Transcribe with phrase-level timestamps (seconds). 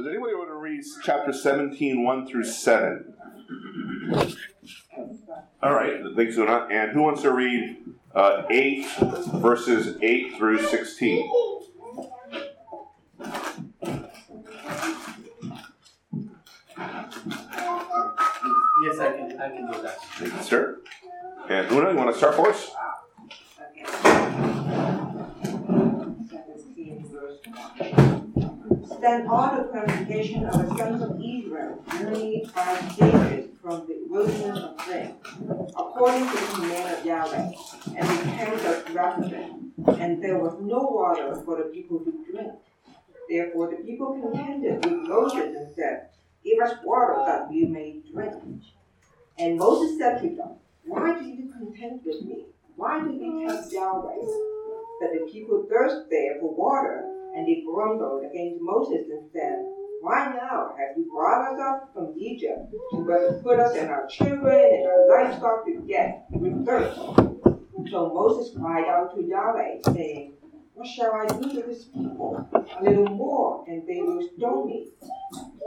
[0.00, 3.12] Does anybody want to read chapter 17, 1 through 7?
[5.62, 6.66] All right, thanks, Una.
[6.70, 7.76] And who wants to read
[8.14, 8.86] uh, 8
[9.34, 11.30] verses 8 through 16?
[18.82, 19.98] Yes, I can, I can do that.
[20.14, 20.80] Thank you, sir.
[21.50, 22.70] And Una, you want to start for us?
[29.00, 34.58] Then all the congregation of the sons of Israel journeyed by David from the wilderness
[34.58, 35.14] of Sin,
[35.74, 37.52] according to the command of Yahweh,
[37.96, 42.52] and they camped at Rephidim, and there was no water for the people to drink.
[43.30, 46.08] Therefore the people contended with Moses and said,
[46.44, 48.34] Give us water that we may drink.
[49.38, 52.46] And Moses said to them, Why do you contend with me?
[52.76, 54.26] Why do you tempt Yahweh?
[55.00, 59.64] That the people thirst there for water, and they grumbled against Moses and said,
[60.00, 64.60] Why now have you brought us up from Egypt to put us and our children
[64.72, 66.98] and our livestock to death with thirst?
[67.90, 70.34] So Moses cried out to Yahweh, saying,
[70.74, 72.48] What shall I do to this people?
[72.52, 74.88] A little more, and they will stone me.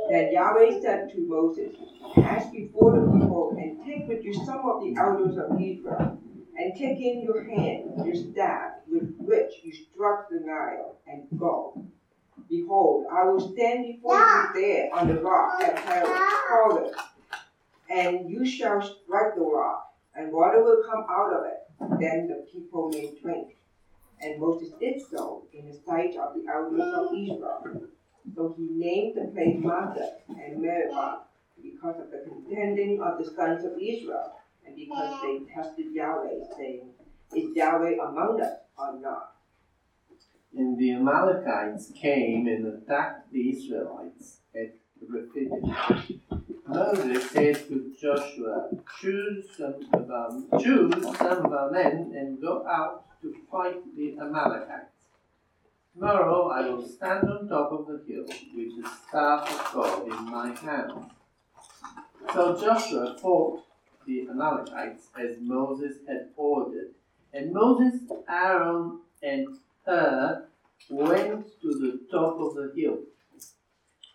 [0.10, 1.76] Then Yahweh said to Moses,
[2.16, 6.20] Pass before the people and take with you some of the elders of Israel,
[6.58, 11.84] and take in your hand your staff with which you struck the Nile, and go.
[12.50, 16.94] Behold, I will stand before you there on the rock at Horeb,
[17.90, 22.00] and you shall strike the rock, and water will come out of it.
[22.00, 23.56] Then the people may drink.
[24.22, 27.90] And Moses did so in the sight of the elders of Israel.
[28.36, 31.24] So he named the place Massah and Meribah
[31.62, 34.34] because of the contending of the sons of Israel,
[34.66, 36.90] and because they tested Yahweh, saying,
[37.36, 39.36] Is Yahweh among us or not?
[40.56, 44.76] And the Amalekites came and attacked the Israelites at
[45.08, 45.76] Rephidim.
[46.68, 52.66] Moses said to Joshua, Choose some of our, choose some of our men and go
[52.68, 54.94] out to fight the Amalekites.
[55.94, 60.32] Tomorrow I will stand on top of the hill with the staff of God in
[60.32, 61.12] my hand.
[62.34, 63.64] So Joshua fought
[64.06, 66.92] the Amalekites as Moses had ordered.
[67.34, 69.48] And Moses, Aaron, and
[69.86, 70.48] Hur
[70.90, 73.00] went to the top of the hill.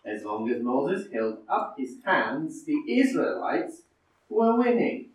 [0.05, 3.81] As long as Moses held up his hands, the Israelites
[4.29, 5.09] were winning.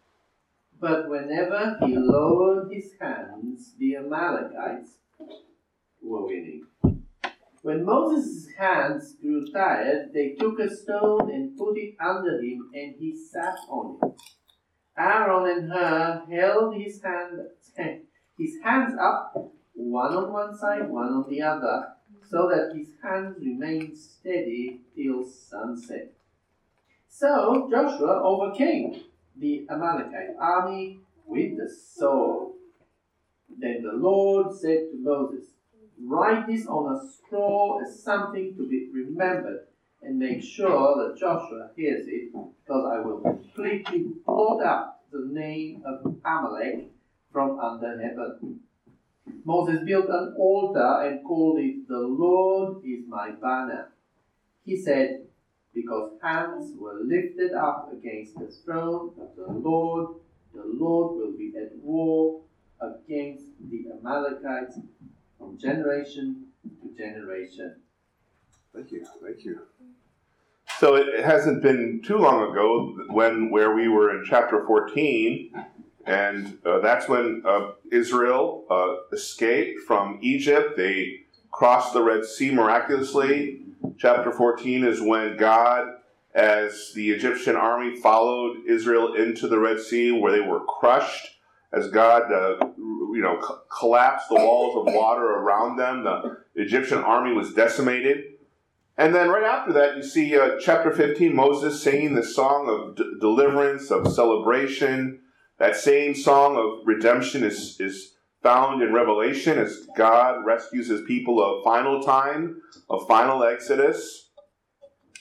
[0.78, 4.98] But whenever he lowered his hands, the Amalekites
[6.02, 6.66] were winning.
[7.62, 12.94] When Moses' hands grew tired, they took a stone and put it under him, and
[12.98, 14.20] he sat on it.
[14.96, 17.40] Aaron and Hur held his, hand,
[18.38, 23.36] his hands up, one on one side, one on the other, so that his hands
[23.40, 26.12] remained steady till sunset.
[27.08, 29.02] So Joshua overcame
[29.36, 32.54] the Amalekite army with the sword.
[33.58, 35.46] Then the Lord said to Moses,
[36.02, 39.66] Write this on a scroll as something to be remembered,
[40.04, 45.82] and make sure that Joshua hears it, because I will completely blot out the name
[45.84, 46.90] of Amalek
[47.32, 48.60] from under heaven.
[49.44, 53.92] Moses built an altar and called it, The Lord is my banner.
[54.64, 55.26] He said,
[55.72, 60.16] Because hands were lifted up against the throne of the Lord,
[60.54, 62.40] the Lord will be at war
[62.80, 64.78] against the Amalekites
[65.38, 67.76] from generation to generation.
[68.74, 69.04] Thank you.
[69.22, 69.60] Thank you.
[70.80, 75.52] So it hasn't been too long ago when where we were in chapter 14,
[76.04, 80.76] and uh, that's when uh, Israel uh, escaped from Egypt.
[80.76, 81.20] They
[81.52, 83.60] crossed the Red Sea miraculously.
[83.98, 85.86] Chapter 14 is when God,
[86.34, 91.28] as the Egyptian army followed Israel into the Red Sea, where they were crushed,
[91.72, 96.02] as God, uh, you know, c- collapsed the walls of water around them.
[96.02, 98.33] The Egyptian army was decimated.
[98.96, 102.96] And then right after that, you see uh, chapter 15, Moses singing the song of
[102.96, 105.20] d- deliverance, of celebration.
[105.58, 111.42] That same song of redemption is, is found in Revelation as God rescues his people
[111.42, 114.30] a final time, a final exodus.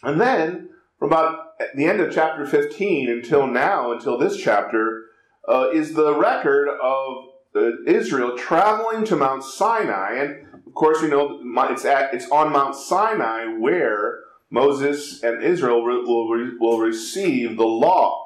[0.03, 0.69] And then,
[0.99, 5.05] from about the end of chapter 15 until now, until this chapter,
[5.47, 7.17] uh, is the record of
[7.55, 10.15] uh, Israel traveling to Mount Sinai.
[10.15, 11.39] And of course, we know
[11.69, 17.63] it's, at, it's on Mount Sinai where Moses and Israel will, re- will receive the
[17.63, 18.25] law.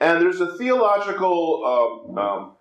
[0.00, 2.52] And there's a theological um, um,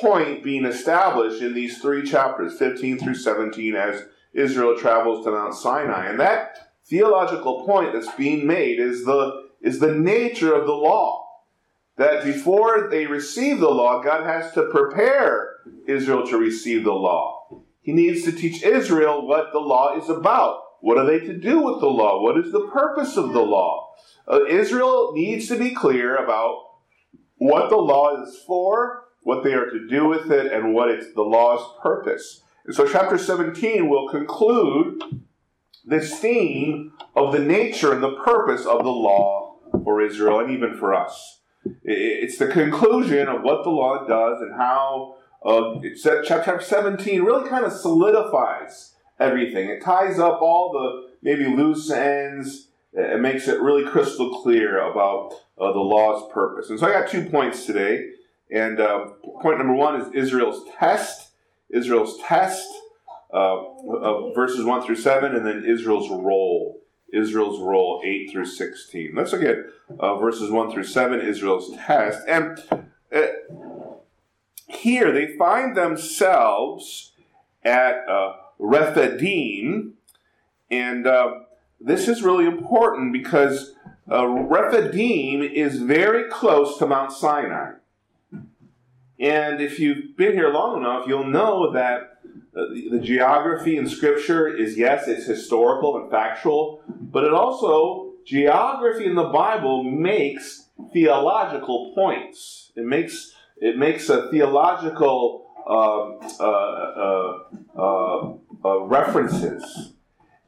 [0.00, 5.56] point being established in these three chapters, 15 through 17, as Israel travels to Mount
[5.56, 6.06] Sinai.
[6.08, 11.26] And that theological point that's being made is the, is the nature of the law.
[11.96, 15.56] That before they receive the law, God has to prepare
[15.88, 17.43] Israel to receive the law.
[17.84, 20.62] He needs to teach Israel what the law is about.
[20.80, 22.22] What are they to do with the law?
[22.22, 23.94] What is the purpose of the law?
[24.26, 26.62] Uh, Israel needs to be clear about
[27.36, 31.12] what the law is for, what they are to do with it, and what it's
[31.14, 32.42] the law's purpose.
[32.64, 35.02] And so, chapter 17 will conclude
[35.84, 40.74] this theme of the nature and the purpose of the law for Israel and even
[40.74, 41.40] for us.
[41.82, 47.64] It's the conclusion of what the law does and how uh, chapter 17 really kind
[47.64, 49.68] of solidifies everything.
[49.68, 52.68] It ties up all the maybe loose ends.
[52.92, 56.70] It makes it really crystal clear about uh, the law's purpose.
[56.70, 58.10] And so I got two points today.
[58.50, 59.06] And uh,
[59.42, 61.30] point number one is Israel's test.
[61.70, 62.72] Israel's test,
[63.32, 66.80] uh, verses 1 through 7, and then Israel's role.
[67.12, 69.12] Israel's role, 8 through 16.
[69.14, 69.56] Let's look at
[69.98, 72.20] uh, verses 1 through 7, Israel's test.
[72.28, 72.58] And
[73.14, 73.26] uh,
[74.68, 77.12] here they find themselves
[77.62, 79.94] at uh, Rephidim,
[80.70, 81.40] and uh,
[81.80, 83.74] this is really important because
[84.10, 87.72] uh, Rephidim is very close to Mount Sinai.
[89.18, 92.18] And if you've been here long enough, you'll know that
[92.56, 98.12] uh, the, the geography in Scripture is, yes, it's historical and factual, but it also,
[98.26, 102.72] geography in the Bible makes theological points.
[102.76, 107.38] It makes, it makes a theological um, uh, uh,
[107.76, 108.34] uh,
[108.64, 109.92] uh references.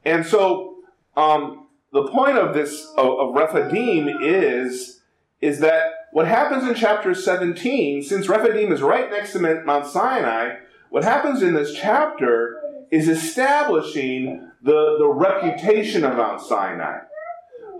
[0.05, 0.75] And so,
[1.15, 5.01] um, the point of this of, of Rephidim is
[5.41, 10.55] is that what happens in chapter 17, since Rephidim is right next to Mount Sinai,
[10.89, 12.59] what happens in this chapter
[12.91, 16.99] is establishing the, the reputation of Mount Sinai.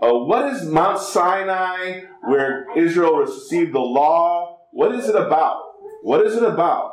[0.00, 4.37] Uh, what is Mount Sinai where Israel received the law?
[4.72, 5.62] What is it about?
[6.02, 6.92] What is it about?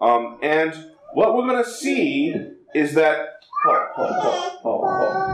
[0.00, 0.74] Um, and
[1.14, 2.34] what we're going to see
[2.74, 3.40] is that.
[3.66, 5.26] Oh, oh, oh,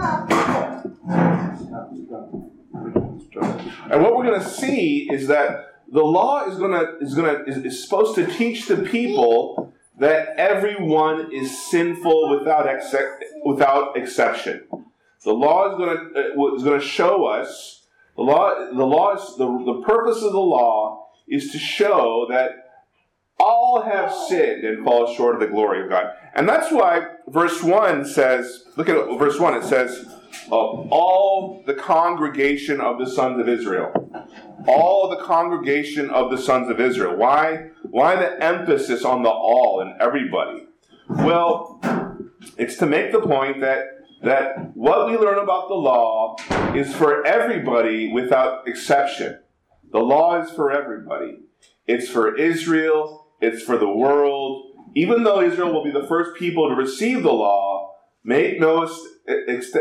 [3.90, 7.36] and what we're going to see is that the law is going to is going
[7.36, 12.94] to is, is supposed to teach the people that everyone is sinful without ex-
[13.44, 14.66] without exception.
[15.24, 17.86] The law is going to uh, is going to show us
[18.16, 18.54] the law.
[18.72, 22.50] The law is the, the purpose of the law is to show that
[23.38, 27.62] all have sinned and fall short of the glory of God, and that's why verse
[27.62, 28.64] one says.
[28.76, 29.54] Look at verse one.
[29.54, 30.06] It says
[30.46, 33.92] of all the congregation of the sons of Israel.
[34.66, 37.16] All the congregation of the sons of Israel.
[37.16, 37.70] Why?
[37.90, 40.66] Why the emphasis on the all and everybody?
[41.08, 41.80] Well,
[42.56, 43.84] it's to make the point that
[44.22, 46.36] that what we learn about the law
[46.74, 49.40] is for everybody without exception.
[49.92, 51.40] The law is for everybody.
[51.86, 54.70] It's for Israel, it's for the world.
[54.94, 57.94] Even though Israel will be the first people to receive the law,
[58.24, 58.88] make no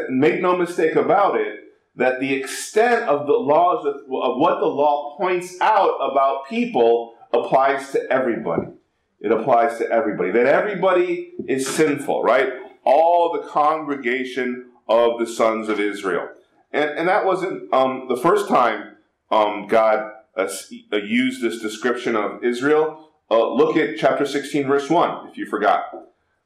[0.10, 1.60] make no mistake about it,
[1.96, 7.92] that the extent of the laws of, what the law points out about people applies
[7.92, 8.68] to everybody.
[9.19, 10.31] It applies to everybody.
[10.31, 12.50] That everybody is sinful, right?
[12.84, 16.30] All the congregation of the sons of Israel.
[16.74, 18.91] And, and that wasn't um, the first time
[19.31, 20.50] um, God uh,
[20.92, 23.09] uh used this description of Israel.
[23.30, 25.85] Uh, look at chapter 16, verse 1, if you forgot.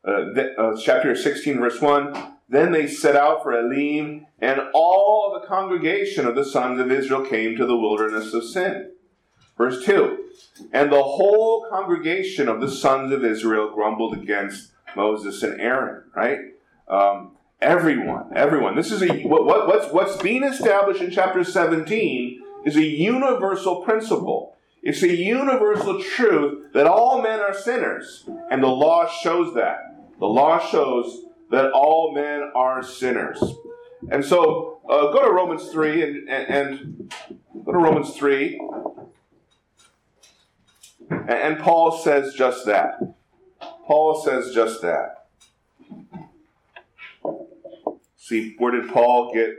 [0.07, 5.47] Uh, uh chapter 16, verse 1 then they set out for Elim, and all the
[5.47, 8.91] congregation of the sons of Israel came to the wilderness of Sin.
[9.57, 10.25] Verse 2
[10.71, 16.39] And the whole congregation of the sons of Israel grumbled against Moses and Aaron, right?
[16.87, 18.75] Um, everyone, everyone.
[18.75, 23.83] This is a what, what, what's what's being established in chapter 17 is a universal
[23.83, 24.57] principle.
[24.81, 29.95] It's a universal truth that all men are sinners, and the law shows that.
[30.19, 33.41] The law shows that all men are sinners.
[34.11, 37.13] And so uh, go to Romans 3 and, and, and,
[37.65, 38.61] go to Romans 3.
[41.09, 42.99] And, and Paul says just that.
[43.85, 45.27] Paul says just that.
[48.15, 49.55] See, where did Paul get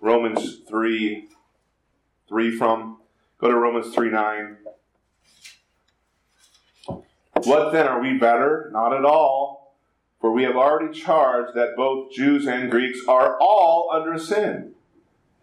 [0.00, 1.28] Romans 3
[2.28, 2.98] 3 from?
[3.38, 4.56] Go to Romans 3 9.
[7.44, 7.86] What then?
[7.86, 8.70] Are we better?
[8.72, 9.74] Not at all.
[10.20, 14.72] For we have already charged that both Jews and Greeks are all under sin.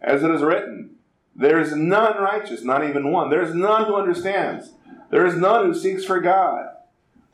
[0.00, 0.96] As it is written,
[1.34, 3.30] there is none righteous, not even one.
[3.30, 4.72] There is none who understands.
[5.10, 6.66] There is none who seeks for God.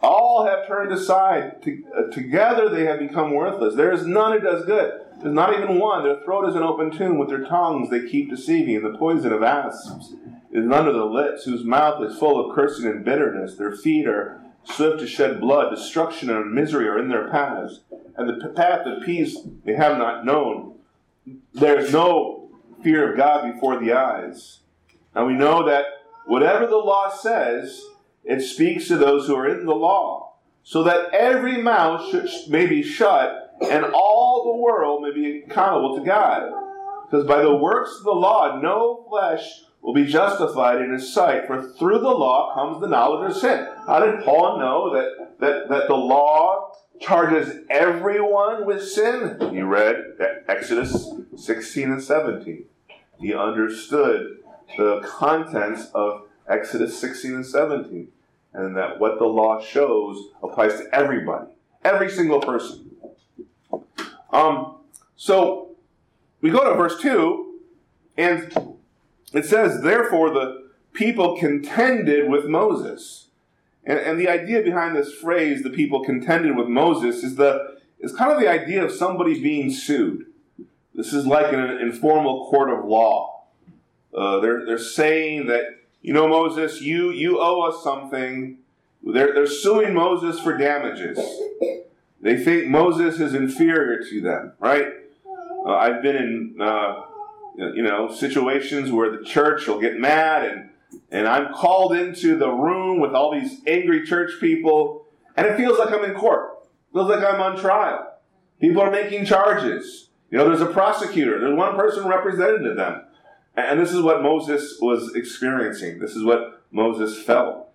[0.02, 1.56] All have turned aside.
[1.66, 3.74] Uh, together they have become worthless.
[3.74, 5.00] There is none who does good.
[5.22, 6.04] There's not even one.
[6.04, 7.18] Their throat is an open tomb.
[7.18, 8.76] With their tongues they keep deceiving.
[8.76, 10.14] And the poison of asps
[10.52, 13.56] is under the lips, whose mouth is full of cursing and bitterness.
[13.56, 15.70] Their feet are swift to shed blood.
[15.70, 17.80] Destruction and misery are in their paths.
[18.16, 20.78] And the path of peace they have not known.
[21.52, 22.50] There's no
[22.82, 24.60] fear of God before the eyes.
[25.14, 25.84] And we know that
[26.26, 27.84] whatever the law says,
[28.24, 32.66] it speaks to those who are in the law, so that every mouth should, may
[32.66, 36.50] be shut and all the world may be accountable to God.
[37.10, 41.46] Because by the works of the law, no flesh will be justified in his sight,
[41.46, 43.66] for through the law comes the knowledge of sin.
[43.86, 49.38] How did Paul know that, that, that the law charges everyone with sin?
[49.50, 49.96] He read
[50.48, 52.64] Exodus 16 and 17.
[53.18, 54.38] He understood
[54.76, 58.08] the contents of Exodus 16 and 17.
[58.52, 61.46] And that what the law shows applies to everybody,
[61.84, 62.89] every single person.
[64.32, 64.76] Um,
[65.16, 65.76] so
[66.40, 67.58] we go to verse 2,
[68.16, 68.78] and
[69.32, 73.28] it says, Therefore the people contended with Moses.
[73.84, 78.14] And, and the idea behind this phrase, the people contended with Moses, is the is
[78.14, 80.26] kind of the idea of somebody being sued.
[80.94, 83.44] This is like an informal court of law.
[84.14, 88.58] Uh, they're, they're saying that you know, Moses, you, you owe us something.
[89.02, 91.18] They're, they're suing Moses for damages.
[92.22, 94.86] They think Moses is inferior to them, right?
[95.66, 97.02] Uh, I've been in, uh,
[97.56, 100.70] you know, situations where the church will get mad and,
[101.10, 105.78] and I'm called into the room with all these angry church people and it feels
[105.78, 106.58] like I'm in court.
[106.90, 108.06] It feels like I'm on trial.
[108.60, 110.08] People are making charges.
[110.30, 111.40] You know, there's a prosecutor.
[111.40, 113.04] There's one person representing to them.
[113.56, 115.98] And this is what Moses was experiencing.
[115.98, 117.68] This is what Moses felt.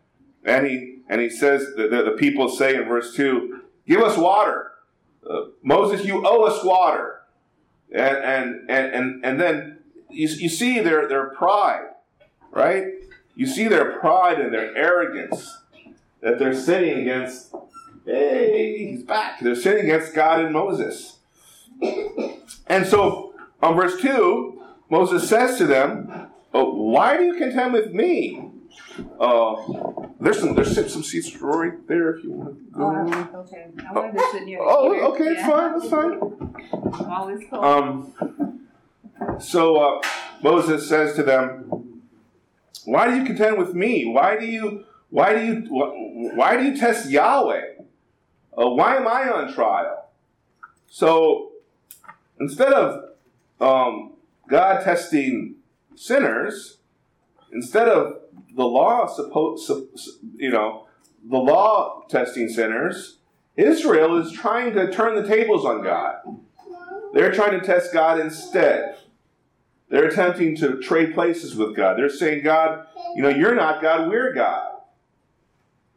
[0.43, 4.17] And he, and he says, the, the, the people say in verse 2, Give us
[4.17, 4.71] water.
[5.27, 7.21] Uh, Moses, you owe us water.
[7.91, 9.77] And, and, and, and, and then
[10.09, 11.89] you, you see their, their pride,
[12.51, 12.85] right?
[13.35, 15.57] You see their pride and their arrogance
[16.21, 17.53] that they're sinning against.
[18.05, 19.39] Hey, he's back.
[19.39, 21.17] They're sinning against God and Moses.
[22.67, 27.91] And so on verse 2, Moses says to them, oh, Why do you contend with
[27.93, 28.44] me?
[29.19, 29.55] Uh,
[30.19, 32.83] there's some there's some seats right there if you want to go.
[32.83, 33.67] Oh, okay.
[33.87, 36.13] I wanted to sit near Oh, okay, it's fine, it's fine.
[36.93, 37.65] I'm always cold.
[37.65, 38.69] Um,
[39.39, 40.01] so uh,
[40.41, 42.01] Moses says to them,
[42.85, 44.05] "Why do you contend with me?
[44.05, 45.61] Why do you why do you
[46.35, 47.75] why do you test Yahweh?
[48.57, 50.09] Uh, why am I on trial?"
[50.87, 51.51] So
[52.39, 53.09] instead of
[53.59, 54.13] um,
[54.47, 55.55] God testing
[55.95, 56.77] sinners
[57.55, 58.19] instead of
[58.55, 59.71] the law supposed
[60.35, 60.85] you know
[61.27, 63.17] the law testing sinners
[63.57, 66.15] Israel is trying to turn the tables on God.
[67.13, 68.97] They're trying to test God instead.
[69.89, 71.97] They're attempting to trade places with God.
[71.97, 74.71] They're saying, God, you know, you're not God, we're God.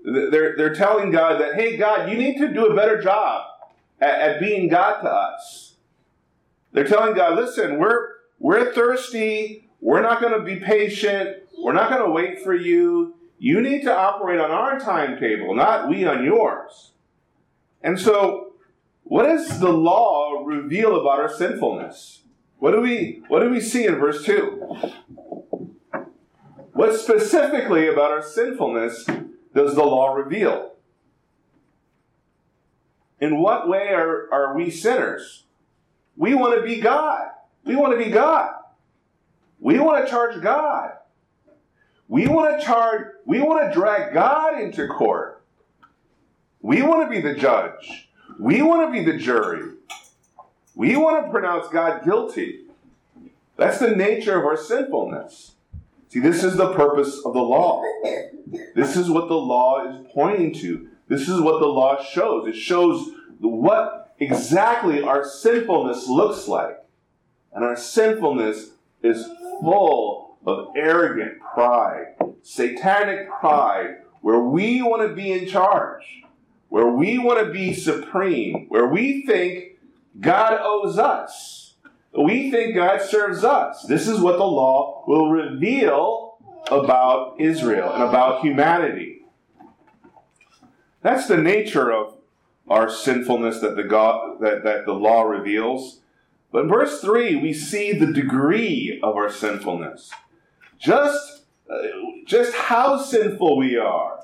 [0.04, 3.44] They're, they're telling God that, hey, God, you need to do a better job
[4.00, 5.74] at, at being God to us.
[6.72, 9.67] They're telling God, listen, we're, we're thirsty.
[9.80, 11.44] We're not going to be patient.
[11.58, 13.14] We're not going to wait for you.
[13.38, 16.92] You need to operate on our timetable, not we on yours.
[17.82, 18.54] And so,
[19.04, 22.22] what does the law reveal about our sinfulness?
[22.58, 24.92] What do we what do we see in verse 2?
[26.72, 29.06] What specifically about our sinfulness
[29.54, 30.74] does the law reveal?
[33.20, 35.44] In what way are, are we sinners?
[36.16, 37.28] We want to be God.
[37.64, 38.57] We want to be God.
[39.60, 40.92] We want to charge God.
[42.08, 45.42] We want to charge, we want to drag God into court.
[46.60, 48.08] We want to be the judge.
[48.38, 49.74] We want to be the jury.
[50.74, 52.60] We want to pronounce God guilty.
[53.56, 55.52] That's the nature of our sinfulness.
[56.08, 57.82] See, this is the purpose of the law.
[58.74, 60.88] This is what the law is pointing to.
[61.08, 62.48] This is what the law shows.
[62.48, 63.10] It shows
[63.40, 66.78] what exactly our sinfulness looks like.
[67.52, 68.70] And our sinfulness
[69.02, 69.28] is
[69.60, 76.22] full of arrogant pride, satanic pride, where we want to be in charge,
[76.68, 79.78] where we want to be supreme, where we think
[80.20, 81.74] God owes us.
[82.16, 83.82] We think God serves us.
[83.82, 86.38] This is what the law will reveal
[86.70, 89.22] about Israel and about humanity.
[91.02, 92.14] That's the nature of
[92.68, 96.00] our sinfulness that the God that, that the law reveals.
[96.50, 100.10] But in verse 3, we see the degree of our sinfulness.
[100.78, 101.76] Just, uh,
[102.26, 104.20] just how sinful we are.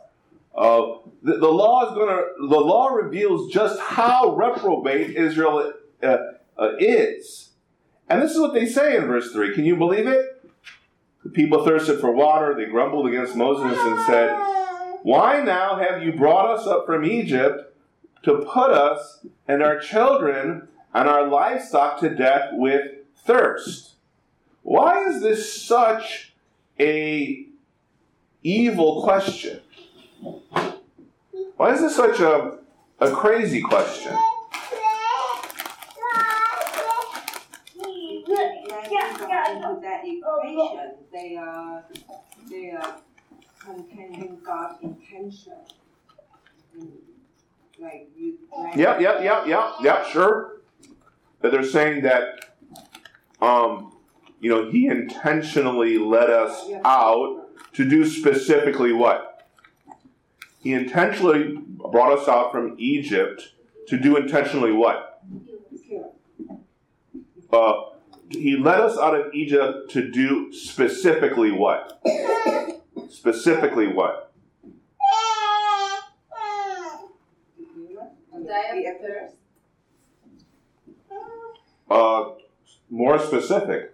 [0.55, 6.17] Uh, the, the, law is to, the law reveals just how reprobate Israel uh,
[6.57, 7.51] uh, is.
[8.09, 9.55] And this is what they say in verse 3.
[9.55, 10.25] Can you believe it?
[11.25, 12.55] The people thirsted for water.
[12.55, 14.37] They grumbled against Moses and said,
[15.03, 17.75] Why now have you brought us up from Egypt
[18.23, 22.93] to put us and our children and our livestock to death with
[23.27, 23.95] thirst?
[24.63, 26.33] Why is this such
[26.81, 27.47] a
[28.43, 29.61] evil question?
[31.57, 32.59] Why is this such a,
[33.01, 34.17] a crazy question?
[48.77, 50.61] Yep, yep, yep, yep, yep, sure.
[51.45, 52.57] That they're saying that,
[53.43, 53.93] um,
[54.41, 59.47] you know, he intentionally led us out to do specifically what?
[60.63, 61.59] He intentionally
[61.93, 63.53] brought us out from Egypt
[63.89, 65.23] to do intentionally what?
[67.53, 67.73] Uh,
[68.31, 72.01] he led us out of Egypt to do specifically what?
[73.11, 74.33] Specifically what?
[81.91, 82.31] Uh,
[82.91, 83.91] more specific.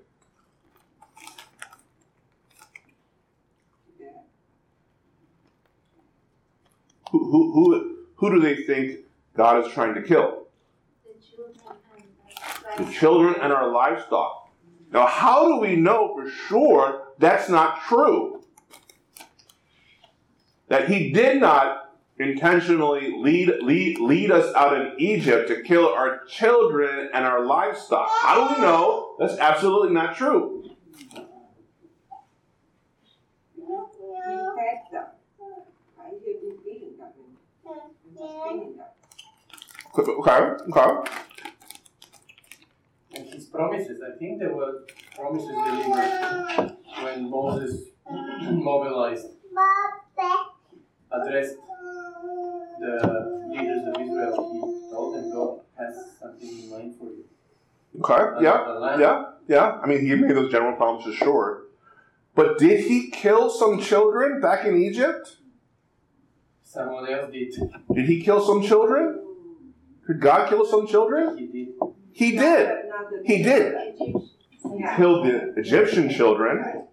[7.11, 9.01] Who, who, who, who do they think
[9.37, 10.47] God is trying to kill?
[12.79, 14.49] The children and our livestock.
[14.93, 18.45] Now, how do we know for sure that's not true?
[20.69, 21.90] That he did not
[22.21, 28.11] intentionally lead, lead, lead us out of Egypt to kill our children and our livestock.
[28.21, 30.71] How do we know that's absolutely not true?
[33.55, 35.05] He fed them.
[35.99, 36.13] Right?
[36.25, 37.09] He been feeding them
[37.67, 37.79] and
[38.15, 38.87] sustaining them.
[39.99, 41.11] Okay, okay.
[43.15, 44.85] And his promises, I think there were
[45.17, 49.27] promises delivered when Moses mobilized,
[51.11, 51.57] addressed
[52.81, 54.53] the leaders of Israel.
[54.53, 57.25] He told them, God has something in mind for you.
[58.01, 59.81] Okay, uh, yeah, yeah, yeah.
[59.83, 61.65] I mean, he made those general promises, sure.
[62.35, 65.37] But did he kill some children back in Egypt?
[66.63, 67.55] Someone else did.
[67.93, 69.21] Did he kill some children?
[70.07, 71.37] Did God kill some children?
[71.37, 71.69] He did.
[72.13, 72.69] He did.
[73.25, 73.75] He did.
[74.79, 74.97] Yeah.
[74.97, 76.87] Killed the Egyptian children,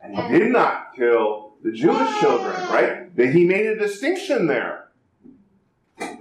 [0.00, 3.16] and he did not kill the Jewish children, right?
[3.16, 4.81] That he made a distinction there.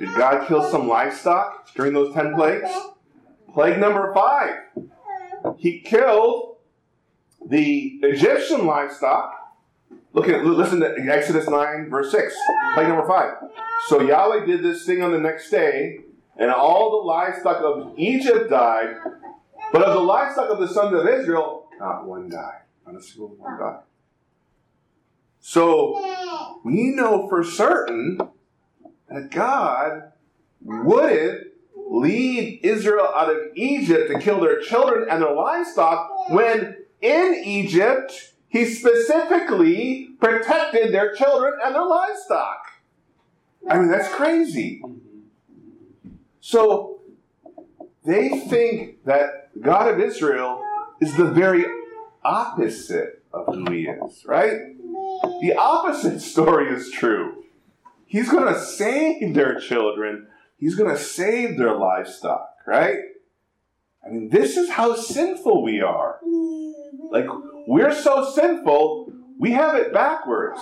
[0.01, 2.71] Did God kill some livestock during those ten plagues?
[3.53, 4.55] Plague number five.
[5.59, 6.57] He killed
[7.47, 9.31] the Egyptian livestock.
[10.13, 12.35] Look at listen to Exodus 9, verse 6.
[12.73, 13.35] Plague number five.
[13.89, 15.99] So Yahweh did this thing on the next day,
[16.35, 18.95] and all the livestock of Egypt died,
[19.71, 22.61] but of the livestock of the sons of Israel, not one died.
[22.87, 23.81] Not a single one died.
[25.41, 28.17] So we know for certain
[29.11, 30.11] that God
[30.63, 37.41] wouldn't lead Israel out of Egypt to kill their children and their livestock when in
[37.43, 42.59] Egypt he specifically protected their children and their livestock.
[43.69, 44.81] I mean, that's crazy.
[46.39, 46.99] So
[48.05, 50.63] they think that God of Israel
[50.99, 51.65] is the very
[52.23, 54.59] opposite of who he is, right?
[55.41, 57.40] The opposite story is true.
[58.11, 62.97] He's going to save their children, he's going to save their livestock, right?
[64.05, 66.19] I mean, this is how sinful we are.
[67.09, 67.27] Like,
[67.67, 70.59] we're so sinful, we have it backwards.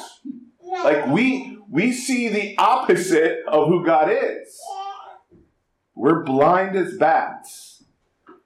[0.62, 4.62] Like, we, we see the opposite of who God is.
[5.96, 7.84] We're blind as bats.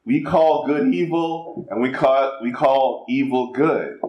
[0.06, 4.00] We call good evil, and we call, we call evil good.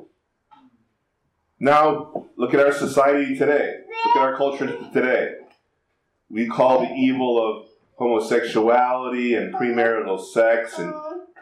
[1.60, 3.76] Now, look at our society today.
[4.06, 5.34] Look at our culture today.
[6.28, 10.92] We call the evil of homosexuality and premarital sex and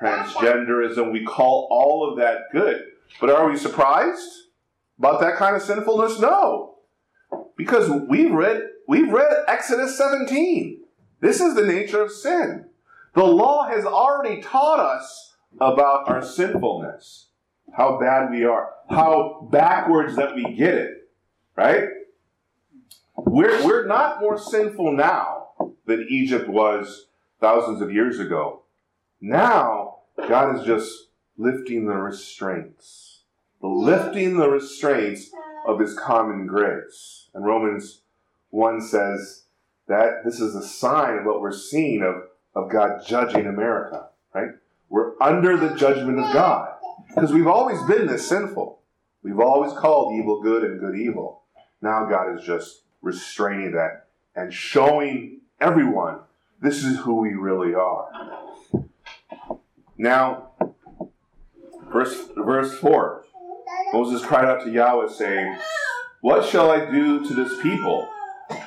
[0.02, 2.82] transgenderism, we call all of that good.
[3.20, 4.28] But are we surprised
[4.98, 6.18] about that kind of sinfulness?
[6.18, 6.78] No.
[7.56, 10.80] Because we've read we've read Exodus 17.
[11.20, 12.66] This is the nature of sin.
[13.14, 17.28] The law has already taught us about our sinfulness,
[17.72, 21.08] how bad we are, how backwards that we get it,
[21.56, 21.88] right?
[23.16, 27.06] We're, we're not more sinful now than Egypt was
[27.40, 28.62] thousands of years ago.
[29.20, 33.22] Now, God is just lifting the restraints,
[33.60, 35.30] the lifting the restraints
[35.66, 37.28] of His common grace.
[37.34, 38.02] And Romans
[38.50, 39.44] 1 says
[39.88, 44.50] that this is a sign of what we're seeing of, of God judging America, right?
[44.88, 46.71] We're under the judgment of God.
[47.14, 48.80] Because we've always been this sinful.
[49.22, 51.42] We've always called evil good and good evil.
[51.80, 56.20] Now God is just restraining that and showing everyone
[56.60, 58.08] this is who we really are.
[59.98, 60.52] Now,
[61.92, 63.24] verse, verse 4
[63.92, 65.58] Moses cried out to Yahweh, saying,
[66.22, 68.08] What shall I do to this people?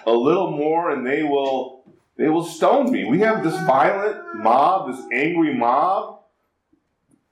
[0.06, 1.84] A little more, and they will
[2.18, 3.06] they will stone me.
[3.06, 6.15] We have this violent mob, this angry mob.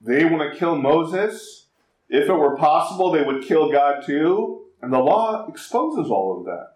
[0.06, 1.68] They want to kill Moses.
[2.10, 4.66] If it were possible, they would kill God too.
[4.82, 6.76] And the law exposes all of that.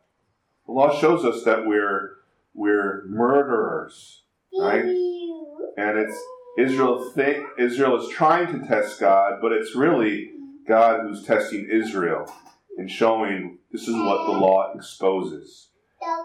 [0.66, 2.16] The law shows us that we're
[2.54, 4.24] we're murderers,
[4.58, 4.84] right?
[4.84, 6.18] And it's
[6.58, 10.32] Israel think Israel is trying to test God, but it's really
[10.68, 12.32] God who's testing Israel
[12.78, 15.70] and showing this is what the law exposes.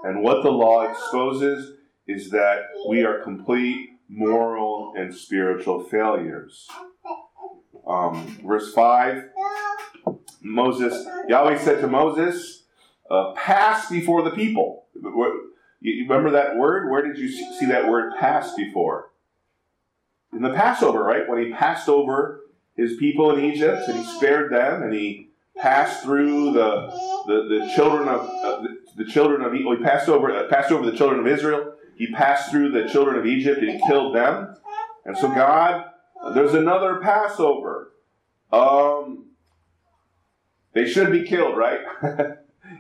[0.05, 6.69] And what the law exposes is that we are complete moral and spiritual failures.
[7.87, 9.31] Um, verse 5
[10.41, 12.65] Moses, Yahweh said to Moses,
[13.11, 14.87] uh, Pass before the people.
[15.81, 16.91] You remember that word?
[16.91, 19.11] Where did you see that word pass before?
[20.33, 21.29] In the Passover, right?
[21.29, 22.41] When he passed over
[22.77, 26.89] his people in Egypt and he spared them and he passed through the,
[27.27, 30.89] the, the children of uh, the, the, children of he passed over uh, passed over
[30.89, 31.75] the children of Israel.
[31.97, 34.57] He passed through the children of Egypt and he killed them.
[35.05, 35.85] And so God,
[36.31, 37.93] there's another Passover.
[38.53, 39.27] Um,
[40.73, 41.81] they should be killed, right?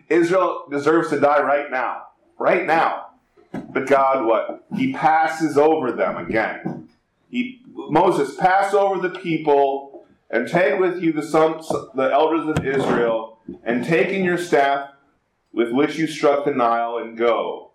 [0.09, 2.03] Israel deserves to die right now.
[2.39, 3.07] Right now.
[3.53, 4.65] But God, what?
[4.77, 6.89] He passes over them again.
[7.31, 12.65] He Moses, pass over the people and take with you the, sons, the elders of
[12.65, 14.91] Israel, and take in your staff
[15.53, 17.73] with which you struck the Nile, and go.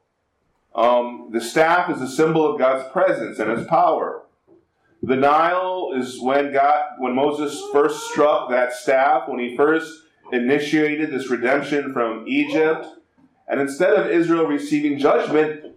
[0.74, 4.24] Um, the staff is a symbol of God's presence and His power.
[5.04, 11.12] The Nile is when God, when Moses first struck that staff, when he first initiated
[11.12, 12.86] this redemption from Egypt.
[13.48, 15.76] And instead of Israel receiving judgment,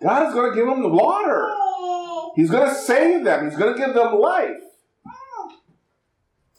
[0.00, 1.52] God is going to give them the water.
[2.36, 3.48] He's going to save them.
[3.48, 4.62] He's going to give them life.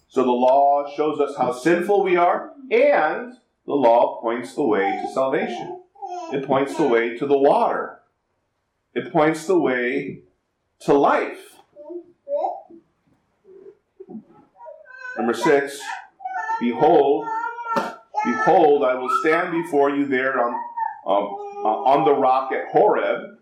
[0.10, 3.34] So the law shows us how sinful we are, and
[3.66, 5.84] the law points the way to salvation.
[6.34, 8.02] It points the way to the water.
[8.94, 10.24] It points the way
[10.82, 11.51] to life.
[15.18, 15.80] Number six,
[16.60, 17.26] behold,
[18.24, 20.54] behold, I will stand before you there on,
[21.06, 23.38] um, uh, on the rock at Horeb,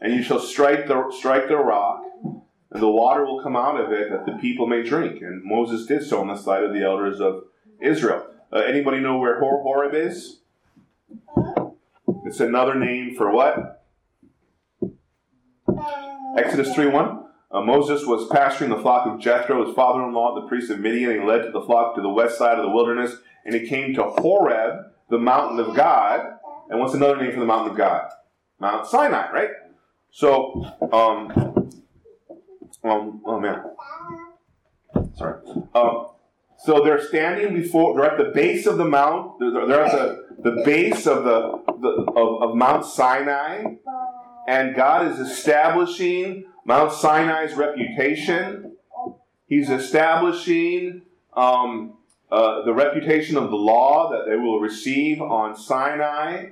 [0.00, 3.92] and you shall strike the, strike the rock, and the water will come out of
[3.92, 5.20] it that the people may drink.
[5.22, 7.44] And Moses did so on the side of the elders of
[7.80, 8.26] Israel.
[8.52, 10.40] Uh, anybody know where Hor- Horeb is?
[12.24, 13.84] It's another name for what?
[16.36, 17.23] Exodus 3 1.
[17.54, 20.80] Uh, Moses was pasturing the flock of Jethro, his father in law, the priest of
[20.80, 21.12] Midian.
[21.12, 23.14] And he led to the flock to the west side of the wilderness,
[23.46, 26.38] and he came to Horeb, the mountain of God.
[26.68, 28.10] And what's another name for the mountain of God?
[28.58, 29.50] Mount Sinai, right?
[30.10, 31.70] So, um,
[32.82, 33.62] um, oh man,
[35.16, 35.40] sorry.
[35.74, 36.08] Um,
[36.58, 40.26] so they're standing before, they're at the base of the mount, they're, they're at the,
[40.42, 43.64] the base of the, the of, of Mount Sinai,
[44.48, 48.76] and God is establishing Mount Sinai's reputation.
[49.46, 51.02] He's establishing
[51.34, 51.94] um,
[52.30, 56.50] uh, the reputation of the law that they will receive on Sinai.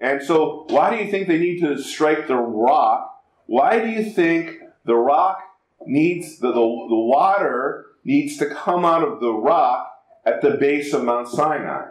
[0.00, 3.22] And so, why do you think they need to strike the rock?
[3.46, 5.42] Why do you think the rock
[5.86, 9.92] needs, the, the, the water needs to come out of the rock
[10.24, 11.90] at the base of Mount Sinai?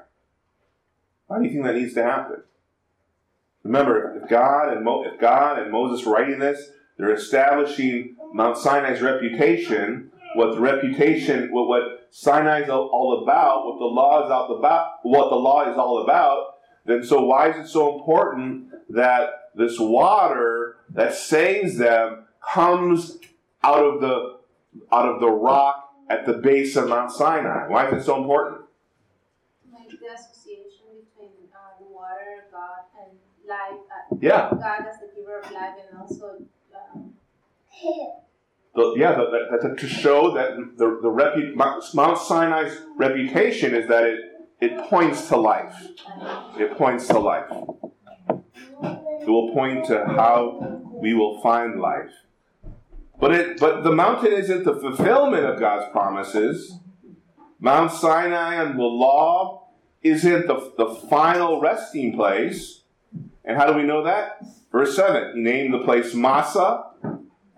[1.27, 2.43] Why do you think that needs to happen?
[3.63, 9.01] Remember, if God and, Mo, if God and Moses writing this, they're establishing Mount Sinai's
[9.01, 14.57] reputation, what the reputation, what, what Sinai is all about, what the law is all
[14.57, 19.51] about, what the law is all about, then so why is it so important that
[19.55, 23.17] this water that saves them comes
[23.63, 24.37] out of the
[24.91, 27.67] out of the rock at the base of Mount Sinai?
[27.67, 28.61] Why is it so important?
[29.71, 32.90] The association between uh, the water, God,
[33.51, 33.81] life.
[33.91, 34.49] Uh, yeah.
[34.51, 36.37] God as the giver of life, and also.
[36.73, 37.13] Um,
[38.73, 44.05] the, yeah, the, the, to show that the, the repu- Mount Sinai's reputation is that
[44.05, 44.19] it
[44.61, 45.75] it points to life.
[46.57, 47.51] It points to life.
[49.21, 52.11] It will point to how we will find life.
[53.19, 56.79] But it but the mountain isn't the fulfillment of God's promises.
[57.59, 59.69] Mount Sinai and the law
[60.01, 62.80] isn't the, the final resting place.
[63.43, 64.43] And how do we know that?
[64.71, 66.85] Verse 7 He named the place Massah,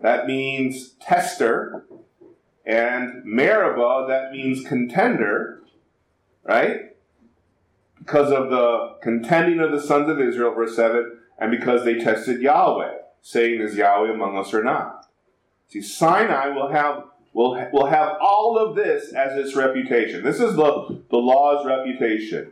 [0.01, 1.85] that means tester.
[2.65, 5.63] And Meribah, that means contender,
[6.43, 6.95] right?
[7.99, 12.41] Because of the contending of the sons of Israel, verse 7, and because they tested
[12.41, 15.07] Yahweh, saying, Is Yahweh among us or not?
[15.67, 20.23] See, Sinai will have will, will have all of this as its reputation.
[20.23, 22.51] This is the, the law's reputation.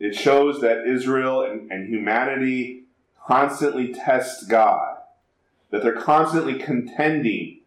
[0.00, 2.84] It shows that Israel and, and humanity
[3.24, 4.96] constantly test God,
[5.70, 7.60] that they're constantly contending,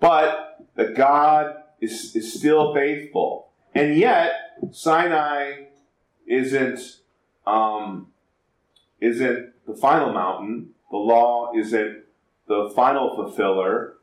[0.00, 3.50] but that God is, is still faithful.
[3.74, 4.32] And yet,
[4.72, 5.66] Sinai
[6.26, 7.00] isn't
[7.46, 8.08] um,
[9.00, 10.70] isn't the final mountain.
[10.90, 12.04] The law isn't
[12.46, 13.94] the final fulfiller.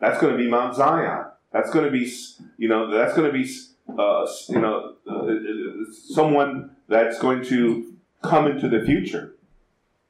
[0.00, 1.26] That's going to be Mount Zion.
[1.52, 2.10] That's going to be,
[2.56, 3.50] you know, that's going to be,
[3.88, 9.34] uh, you know, uh, someone that's going to come into the future.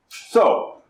[0.08, 0.82] So,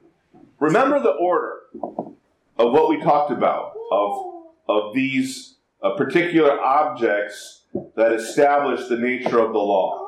[0.58, 4.34] remember the order of what we talked about of
[4.68, 7.62] of these uh, particular objects
[7.94, 10.06] that establish the nature of the law,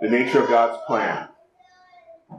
[0.00, 1.28] the nature of God's plan.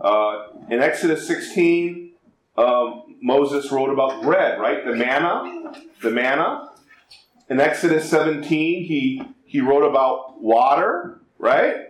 [0.02, 2.14] Uh, in Exodus 16,
[2.58, 4.86] um, Moses wrote about bread, right?
[4.86, 6.70] The manna, the manna.
[7.50, 11.88] In Exodus 17, he he wrote about water, right?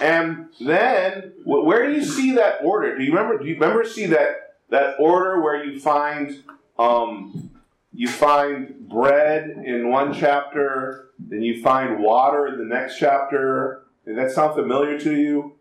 [0.00, 2.96] And then, where do you see that order?
[2.96, 3.38] Do you remember?
[3.38, 6.42] Do you remember see that that order where you find
[6.78, 7.50] um,
[7.92, 13.84] you find bread in one chapter, then you find water in the next chapter?
[14.06, 15.54] Does that sound familiar to you?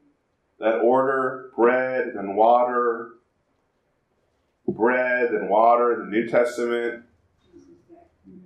[0.60, 3.12] That order: bread and water,
[4.67, 7.04] bread and water in the New Testament.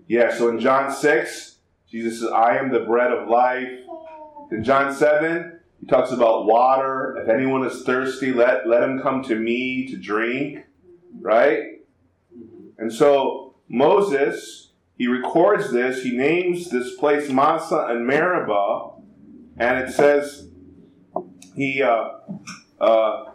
[0.08, 1.51] Yeah, so in John 6,
[1.91, 3.67] Jesus says, I am the bread of life.
[4.49, 7.17] In John 7, he talks about water.
[7.21, 10.65] If anyone is thirsty, let, let him come to me to drink.
[11.19, 11.82] Right?
[12.77, 16.04] And so Moses, he records this.
[16.04, 18.91] He names this place Massah and Meribah.
[19.58, 20.47] And it says,
[21.56, 22.10] he, uh,
[22.80, 23.25] uh,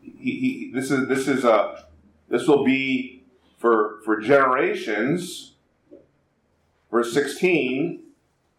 [0.00, 1.82] he, he, this is, this is, uh,
[2.30, 3.24] this will be
[3.58, 5.52] for, for generations.
[6.90, 8.04] Verse 16,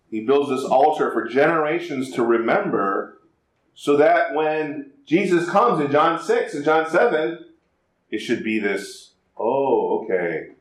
[0.09, 3.19] he builds this altar for generations to remember
[3.75, 7.45] so that when Jesus comes in John 6 and John 7,
[8.09, 10.51] it should be this, oh, okay.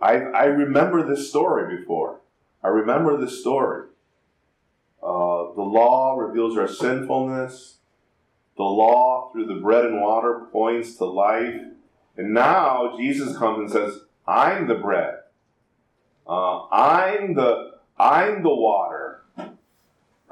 [0.00, 2.20] I, I remember this story before.
[2.62, 3.88] I remember this story.
[5.02, 7.78] Uh, the law reveals our sinfulness.
[8.56, 11.60] The law, through the bread and water, points to life.
[12.16, 15.14] And now Jesus comes and says, I'm the bread.
[16.26, 17.71] Uh, I'm the
[18.02, 19.12] I'm the water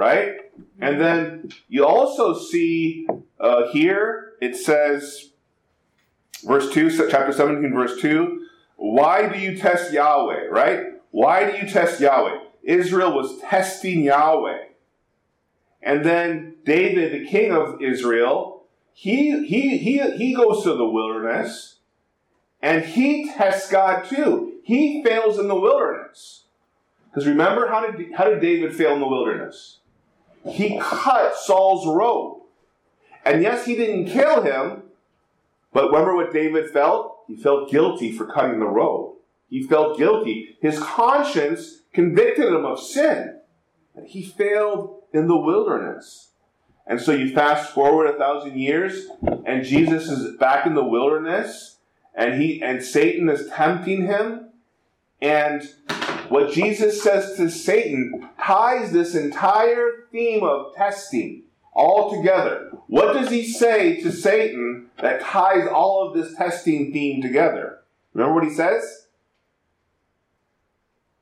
[0.00, 0.50] right?
[0.80, 3.06] And then you also see
[3.38, 5.32] uh, here it says,
[6.42, 10.84] verse 2, chapter 17, verse 2, why do you test Yahweh, right?
[11.10, 12.38] Why do you test Yahweh?
[12.62, 14.68] Israel was testing Yahweh.
[15.82, 21.80] And then David, the king of Israel, he, he, he, he goes to the wilderness
[22.62, 24.60] and he tests God too.
[24.64, 26.39] He fails in the wilderness.
[27.10, 29.80] Because remember, how did, how did David fail in the wilderness?
[30.48, 32.42] he cut Saul's robe.
[33.24, 34.82] And yes, he didn't kill him,
[35.72, 37.18] but remember what David felt?
[37.26, 39.16] He felt guilty for cutting the robe.
[39.48, 40.56] He felt guilty.
[40.62, 43.40] His conscience convicted him of sin.
[43.94, 46.30] And he failed in the wilderness.
[46.86, 49.06] And so you fast forward a thousand years,
[49.46, 51.76] and Jesus is back in the wilderness,
[52.14, 54.48] and he and Satan is tempting him,
[55.20, 55.68] and
[56.30, 62.70] what Jesus says to Satan ties this entire theme of testing all together.
[62.86, 67.80] What does he say to Satan that ties all of this testing theme together?
[68.14, 69.08] Remember what he says?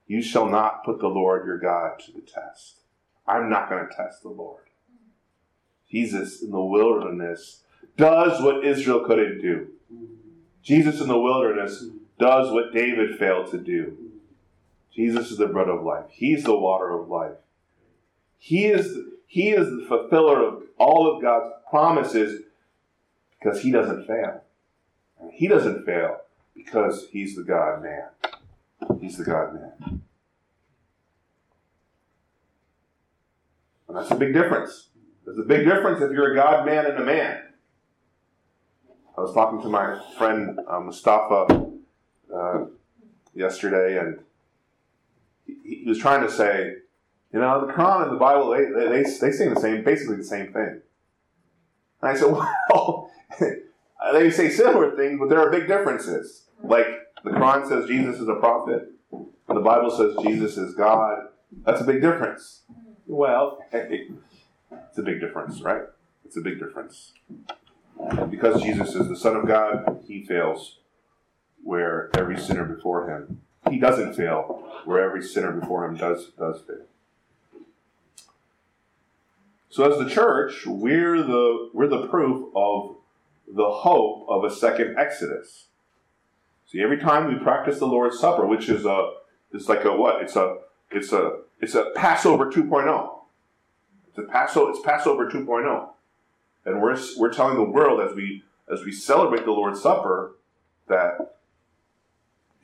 [0.06, 2.80] You shall not put the Lord your God to the test.
[3.26, 4.64] I'm not going to test the Lord.
[5.90, 7.62] Jesus in the wilderness
[7.96, 9.68] does what Israel couldn't do.
[10.62, 11.84] Jesus in the wilderness
[12.18, 14.07] does what David failed to do.
[14.98, 16.06] Jesus is the bread of life.
[16.10, 17.36] He's the water of life.
[18.36, 22.42] He is, he is the fulfiller of all of God's promises
[23.38, 24.42] because he doesn't fail.
[25.32, 26.16] He doesn't fail
[26.52, 28.08] because he's the God man.
[29.00, 30.02] He's the God man.
[33.86, 34.88] And that's a big difference.
[35.24, 37.42] There's a big difference if you're a God man and a man.
[39.16, 41.70] I was talking to my friend uh, Mustafa
[42.34, 42.64] uh,
[43.32, 44.18] yesterday, and
[45.64, 46.74] he was trying to say,
[47.32, 50.24] you know, the Quran and the Bible, they, they, they say the same, basically the
[50.24, 50.80] same thing.
[52.02, 52.30] And I said,
[52.70, 53.10] well,
[54.12, 56.44] they say similar things, but there are big differences.
[56.62, 56.86] Like,
[57.24, 61.24] the Quran says Jesus is a prophet, and the Bible says Jesus is God.
[61.64, 62.62] That's a big difference.
[63.06, 65.82] Well, it's a big difference, right?
[66.24, 67.12] It's a big difference.
[68.30, 70.78] Because Jesus is the Son of God, he fails
[71.62, 73.40] where every sinner before him.
[73.70, 76.86] He doesn't fail where every sinner before him does does fail.
[79.68, 82.96] So as the church, we're the we're the proof of
[83.46, 85.66] the hope of a second Exodus.
[86.66, 89.12] See, every time we practice the Lord's Supper, which is a
[89.52, 90.22] it's like a what?
[90.22, 90.58] It's a
[90.90, 93.10] it's a it's a Passover 2.0.
[94.08, 95.88] It's a Passover it's Passover 2.0.
[96.64, 98.42] And we're we're telling the world as we
[98.72, 100.32] as we celebrate the Lord's Supper
[100.88, 101.37] that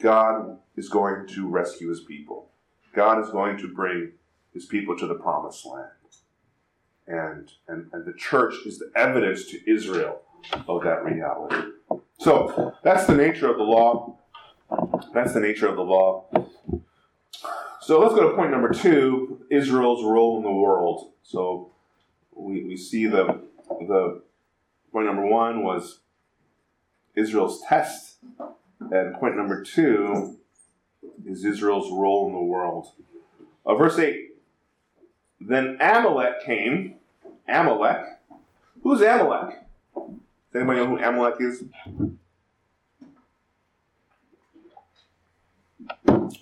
[0.01, 2.51] God is going to rescue his people.
[2.95, 4.13] God is going to bring
[4.53, 5.91] his people to the promised land.
[7.07, 10.23] And, and, and the church is the evidence to Israel
[10.69, 11.73] of that reality.
[12.19, 14.19] So that's the nature of the law.
[15.13, 16.27] That's the nature of the law.
[17.81, 21.13] So let's go to point number two Israel's role in the world.
[21.23, 21.73] So
[22.33, 24.23] we, we see the, the
[24.91, 26.01] point number one was
[27.15, 28.17] Israel's test.
[28.81, 30.39] And point number two
[31.27, 32.93] is Israel's role in the world.
[33.67, 34.31] Uh, verse 8
[35.41, 36.97] Then Amalek came.
[37.49, 38.05] Amalek.
[38.83, 39.61] Who's Amalek?
[39.95, 40.07] Does
[40.55, 41.65] anybody know who Amalek is?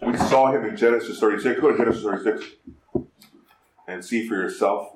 [0.01, 1.61] We saw him in Genesis 36.
[1.61, 2.45] Go to Genesis 36
[3.87, 4.93] and see for yourself.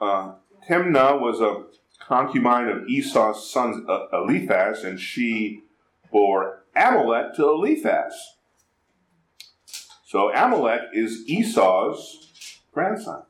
[0.00, 0.32] Uh,
[0.68, 1.64] Timnah was a
[2.04, 5.62] concubine of Esau's son uh, Eliphaz, and she
[6.10, 8.14] bore Amalek to Eliphaz.
[10.04, 13.24] So Amalek is Esau's grandson.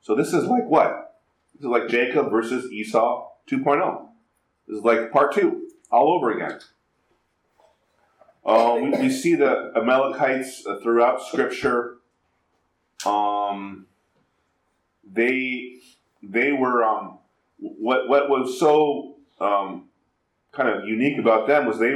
[0.00, 1.16] So this is like what?
[1.54, 4.06] This is like Jacob versus Esau 2.0.
[4.68, 6.60] This is like part two, all over again.
[8.44, 11.96] Uh, we, we, see the Amalekites uh, throughout Scripture.
[13.04, 13.86] Um,
[15.16, 15.80] they
[16.22, 17.18] they were um,
[17.58, 19.88] what what was so um,
[20.52, 21.94] kind of unique about them was they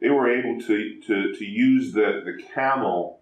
[0.00, 3.20] they were able to to, to use the the camel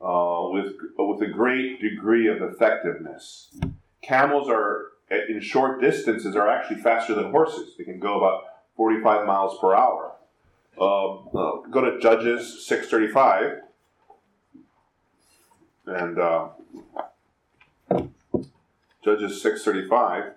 [0.00, 3.56] uh, with with a great degree of effectiveness.
[4.02, 4.86] Camels are
[5.28, 7.74] in short distances are actually faster than horses.
[7.76, 8.42] They can go about
[8.76, 10.12] 45 miles per hour.
[10.80, 13.62] Uh, uh, go to Judges 635
[15.86, 16.48] and uh,
[19.08, 20.34] Judges 635.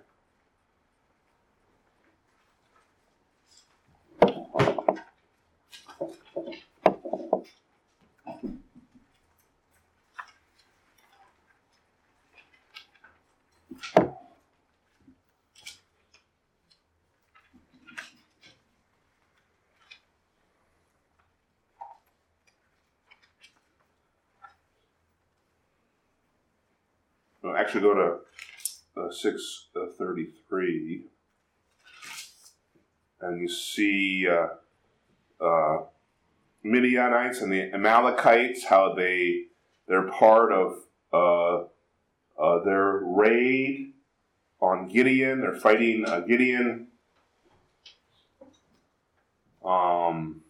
[27.72, 28.31] actually go to
[28.96, 31.04] uh, 633,
[33.20, 34.48] and you see uh,
[35.44, 35.82] uh,
[36.62, 39.46] Midianites and the Amalekites, how they
[39.88, 40.76] they're part of
[41.12, 41.64] uh,
[42.40, 43.92] uh, their raid
[44.60, 45.40] on Gideon.
[45.40, 46.88] They're fighting uh, Gideon.
[49.64, 50.42] Um,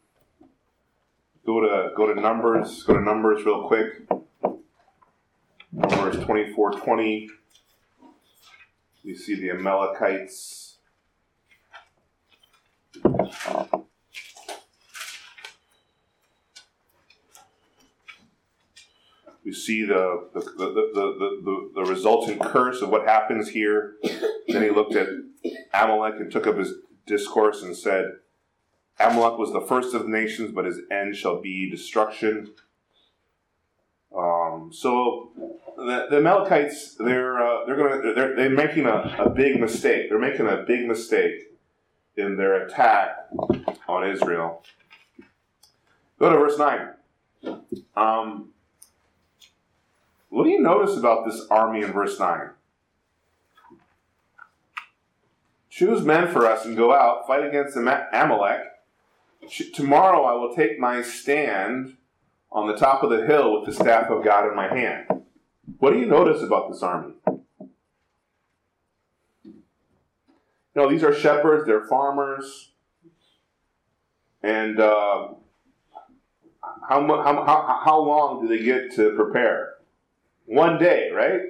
[1.47, 2.83] go to go to Numbers.
[2.83, 4.09] Go to Numbers real quick.
[5.73, 7.29] Numbers twenty four twenty.
[9.05, 10.79] We see the Amalekites.
[19.45, 23.95] We see the the, the, the, the, the resultant curse of what happens here.
[24.49, 25.09] then he looked at
[25.75, 26.75] Amalek and took up his
[27.07, 28.13] discourse and said,
[29.01, 32.53] Amalek was the first of the nations, but his end shall be destruction.
[34.73, 35.31] So
[35.77, 40.09] the, the Amalekites, they're uh, they're gonna they're, they're making a, a big mistake.
[40.09, 41.53] They're making a big mistake
[42.17, 43.17] in their attack
[43.89, 44.63] on Israel.
[46.19, 46.89] Go to verse nine.
[47.97, 48.51] Um,
[50.29, 52.51] what do you notice about this army in verse nine?
[55.69, 58.61] Choose men for us and go out, fight against Amalek.
[59.75, 61.97] Tomorrow I will take my stand
[62.53, 65.07] on the top of the hill with the staff of God in my hand.
[65.79, 67.15] What do you notice about this army?
[70.75, 72.73] You know, these are shepherds, they're farmers.
[74.43, 75.29] And uh,
[76.89, 79.75] how, how, how, long do they get to prepare?
[80.47, 81.41] One day, right?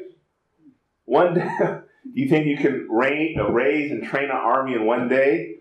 [1.04, 1.48] One day,
[2.12, 5.56] you think you can raise, raise and train an army in one day?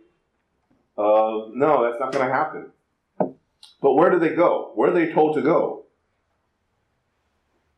[0.98, 2.72] Uh, no, that's not going to happen.
[3.82, 4.72] But where do they go?
[4.76, 5.86] Where are they told to go?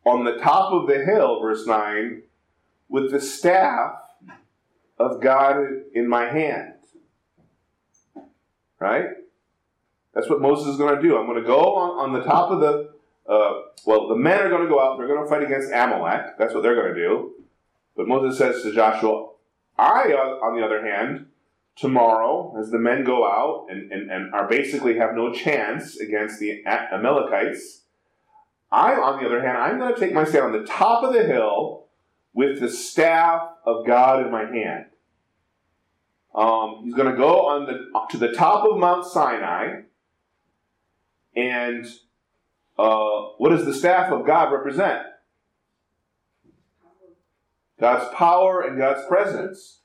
[0.05, 2.23] On the top of the hill, verse 9,
[2.89, 3.93] with the staff
[4.99, 5.57] of God
[5.93, 6.73] in my hand.
[8.79, 9.05] Right?
[10.13, 11.17] That's what Moses is going to do.
[11.17, 12.91] I'm going to go on, on the top of the,
[13.27, 16.38] uh, well, the men are going to go out, they're going to fight against Amalek.
[16.38, 17.31] That's what they're going to do.
[17.95, 19.29] But Moses says to Joshua,
[19.77, 21.27] I, on the other hand,
[21.76, 26.39] tomorrow, as the men go out and, and, and are basically have no chance against
[26.39, 27.82] the Amalekites,
[28.71, 31.13] I, on the other hand, I'm going to take my stand on the top of
[31.13, 31.86] the hill
[32.34, 34.86] with the staff of God in my hand.
[36.34, 39.82] Um, he's going to go on the to the top of Mount Sinai,
[41.36, 41.86] and
[42.78, 45.03] uh, what does the staff of God represent?
[47.80, 49.82] God's power and God's presence.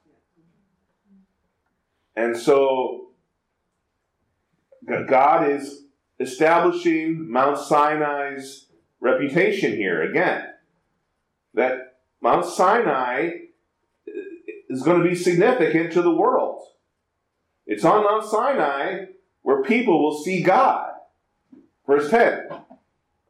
[2.19, 3.11] And so
[5.07, 5.85] God is
[6.19, 8.67] establishing Mount Sinai's
[8.99, 10.49] reputation here again.
[11.55, 13.31] That Mount Sinai
[14.69, 16.61] is going to be significant to the world.
[17.69, 19.05] It's on Mount Sinai
[19.43, 20.91] where people will see God.
[21.87, 22.49] Verse 10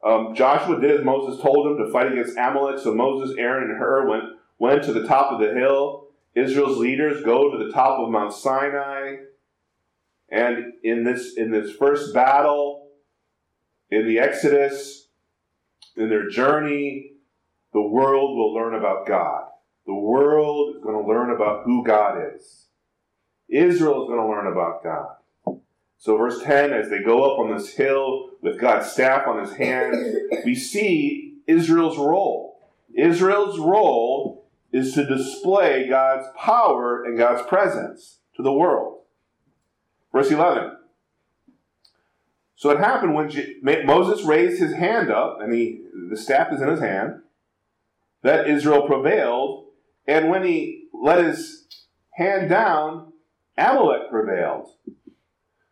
[0.03, 3.79] um, Joshua did as Moses told him to fight against Amalek, so Moses, Aaron, and
[3.79, 4.25] Hur went,
[4.59, 6.08] went to the top of the hill.
[6.35, 9.17] Israel's leaders go to the top of Mount Sinai.
[10.31, 12.91] And in this, in this first battle,
[13.91, 15.09] in the Exodus,
[15.97, 17.13] in their journey,
[17.73, 19.45] the world will learn about God.
[19.87, 22.67] The world is going to learn about who God is.
[23.49, 25.61] Israel is going to learn about God.
[25.97, 29.57] So, verse 10 as they go up on this hill with God's staff on his
[29.57, 29.95] hand,
[30.45, 32.61] we see Israel's role.
[32.95, 34.38] Israel's role
[34.73, 39.03] is to display God's power and God's presence to the world.
[40.13, 40.77] Verse 11.
[42.57, 43.31] So it happened when
[43.87, 47.21] Moses raised his hand up, and he, the staff is in his hand,
[48.23, 49.67] that Israel prevailed.
[50.07, 51.67] And when he let his
[52.15, 53.13] hand down,
[53.57, 54.71] Amalek prevailed.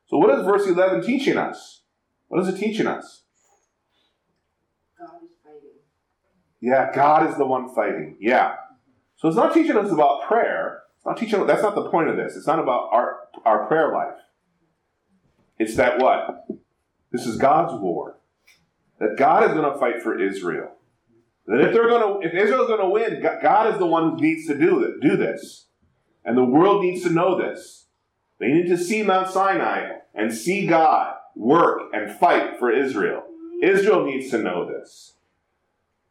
[0.07, 1.83] So, what is verse 11 teaching us?
[2.29, 3.25] What is it teaching us?
[4.99, 5.79] God is fighting.
[6.61, 8.17] Yeah, God is the one fighting.
[8.21, 8.55] Yeah.
[9.17, 10.83] So, it's not teaching us about prayer.
[10.97, 11.47] It's not teaching.
[11.47, 12.37] That's not the point of this.
[12.37, 14.19] It's not about our our prayer life.
[15.59, 16.47] It's that what?
[17.13, 18.19] This is God's war.
[18.99, 20.71] That God is going to fight for Israel.
[21.47, 24.21] That if they're going to, if Israel's going to win, God is the one who
[24.21, 25.67] needs to do it, do this,
[26.25, 27.87] and the world needs to know this.
[28.39, 33.23] They need to see Mount Sinai and see God work and fight for Israel.
[33.63, 35.16] Israel needs to know this.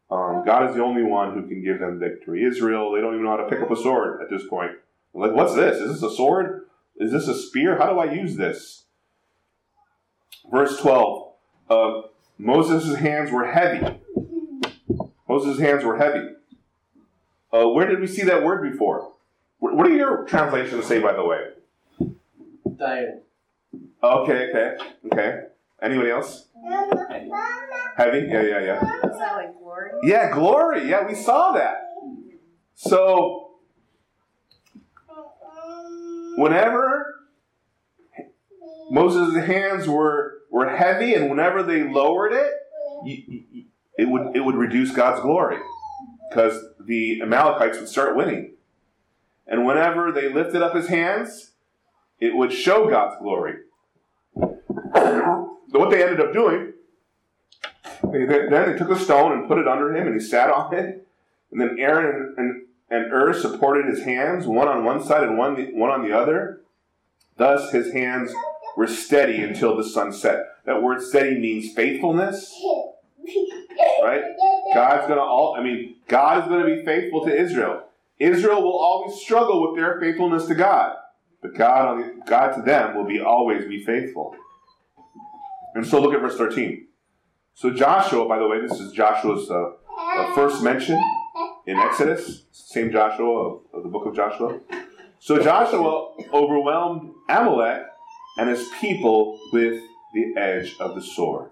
[0.10, 2.44] Um, God is the only one who can give them victory.
[2.44, 4.72] Israel, they don't even know how to pick up a sword at this point.
[5.14, 5.78] like, what's this?
[5.80, 6.68] Is this a sword?
[6.98, 7.78] Is this a spear?
[7.78, 8.86] How do I use this?
[10.52, 11.26] Verse 12
[11.70, 12.02] uh,
[12.38, 14.00] Moses' hands were heavy.
[15.28, 16.30] Moses' hands were heavy.
[17.52, 19.14] Uh, where did we see that word before?
[19.60, 21.40] What do your translations say, by the way?
[22.78, 23.22] Tired.
[24.04, 24.78] Okay, okay,
[25.12, 25.40] okay.
[25.82, 26.45] Anybody else?
[27.98, 28.28] Heavy?
[28.28, 28.78] Yeah, yeah, yeah.
[29.10, 29.92] Is that like glory?
[30.04, 30.90] Yeah, glory.
[30.90, 31.78] Yeah, we saw that.
[32.76, 33.52] So,
[36.38, 37.16] whenever
[38.92, 42.52] Moses' hands were, were heavy, and whenever they lowered it,
[43.98, 45.58] it would it would reduce God's glory
[46.30, 48.54] because the Amalekites would start winning.
[49.48, 51.52] And whenever they lifted up his hands,
[52.20, 53.56] it would show God's glory.
[55.80, 56.74] What they ended up doing,
[58.12, 60.74] they, then they took a stone and put it under him, and he sat on
[60.74, 61.08] it.
[61.52, 65.38] And then Aaron and, and, and Hur supported his hands, one on one side and
[65.38, 66.62] one, one on the other.
[67.38, 68.34] Thus his hands
[68.76, 70.46] were steady until the sun set.
[70.66, 72.54] That word steady means faithfulness.
[74.02, 74.24] Right?
[74.74, 77.84] God's gonna all I mean, God is gonna be faithful to Israel.
[78.20, 80.96] Israel will always struggle with their faithfulness to God.
[81.42, 84.36] But God, God to them will be always be faithful.
[85.76, 86.88] And so look at verse 13.
[87.54, 91.00] So Joshua, by the way, this is Joshua's uh, uh, first mention
[91.68, 94.60] in Exodus, same Joshua of, of the book of Joshua.
[95.20, 97.84] So Joshua overwhelmed Amalek
[98.38, 99.82] and his people with
[100.14, 101.50] the edge of the sword.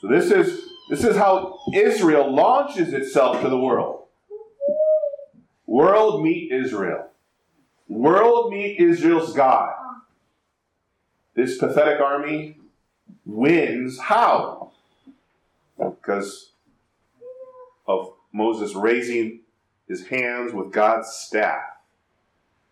[0.00, 4.06] So this is this is how Israel launches itself to the world.
[5.66, 7.10] World meet Israel.
[7.86, 9.74] World meet Israel's God.
[11.36, 12.59] This pathetic army
[13.30, 14.72] wins how?
[15.78, 16.50] Because
[17.86, 19.40] of Moses raising
[19.88, 21.62] his hands with God's staff,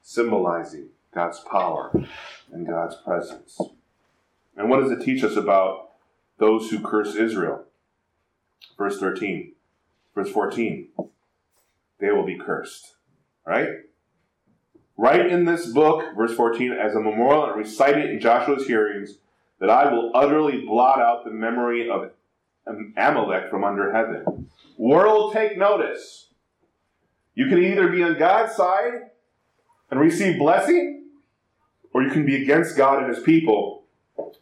[0.02, 1.90] symbolizing God's power
[2.52, 3.60] and God's presence.
[4.56, 5.90] And what does it teach us about
[6.38, 7.64] those who curse Israel?
[8.76, 9.52] Verse 13,
[10.14, 10.88] verse 14.
[11.98, 12.94] They will be cursed.
[13.46, 13.68] Right?
[14.96, 19.18] Write in this book, verse 14, as a memorial and recite it in Joshua's hearings,
[19.60, 22.10] that I will utterly blot out the memory of
[22.96, 24.48] Amalek from under heaven.
[24.76, 26.28] World, take notice.
[27.34, 29.10] You can either be on God's side
[29.90, 31.06] and receive blessing,
[31.92, 33.84] or you can be against God and his people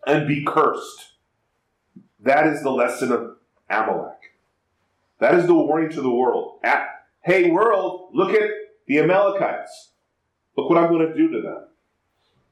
[0.06, 1.12] and be cursed.
[2.20, 3.36] That is the lesson of
[3.70, 4.34] Amalek.
[5.20, 6.60] That is the warning to the world.
[7.22, 8.50] Hey, world, look at
[8.86, 9.90] the Amalekites.
[10.56, 11.64] Look what I'm going to do to them.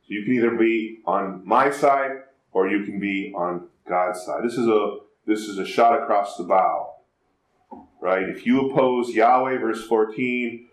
[0.02, 2.22] So you can either be on my side
[2.54, 4.42] or you can be on God's side.
[4.42, 4.96] This is a
[5.26, 6.94] this is a shot across the bow.
[8.00, 8.28] Right?
[8.28, 10.68] If you oppose Yahweh, verse 14,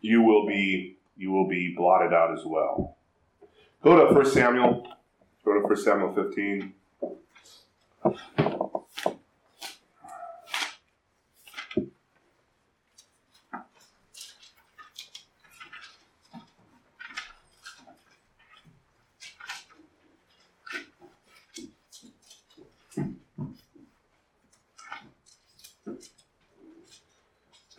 [0.00, 2.96] you will be you will be blotted out as well.
[3.82, 4.86] Go to 1 Samuel.
[5.44, 6.72] Go to 1 Samuel 15.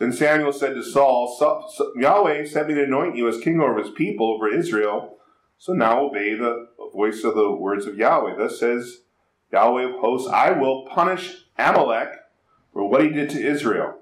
[0.00, 1.36] Then Samuel said to Saul,
[1.94, 5.18] Yahweh sent me to anoint you as king over his people, over Israel.
[5.58, 8.36] So now obey the voice of the words of Yahweh.
[8.38, 9.02] Thus says
[9.52, 12.18] Yahweh of hosts, I will punish Amalek
[12.72, 13.98] for what he did to Israel,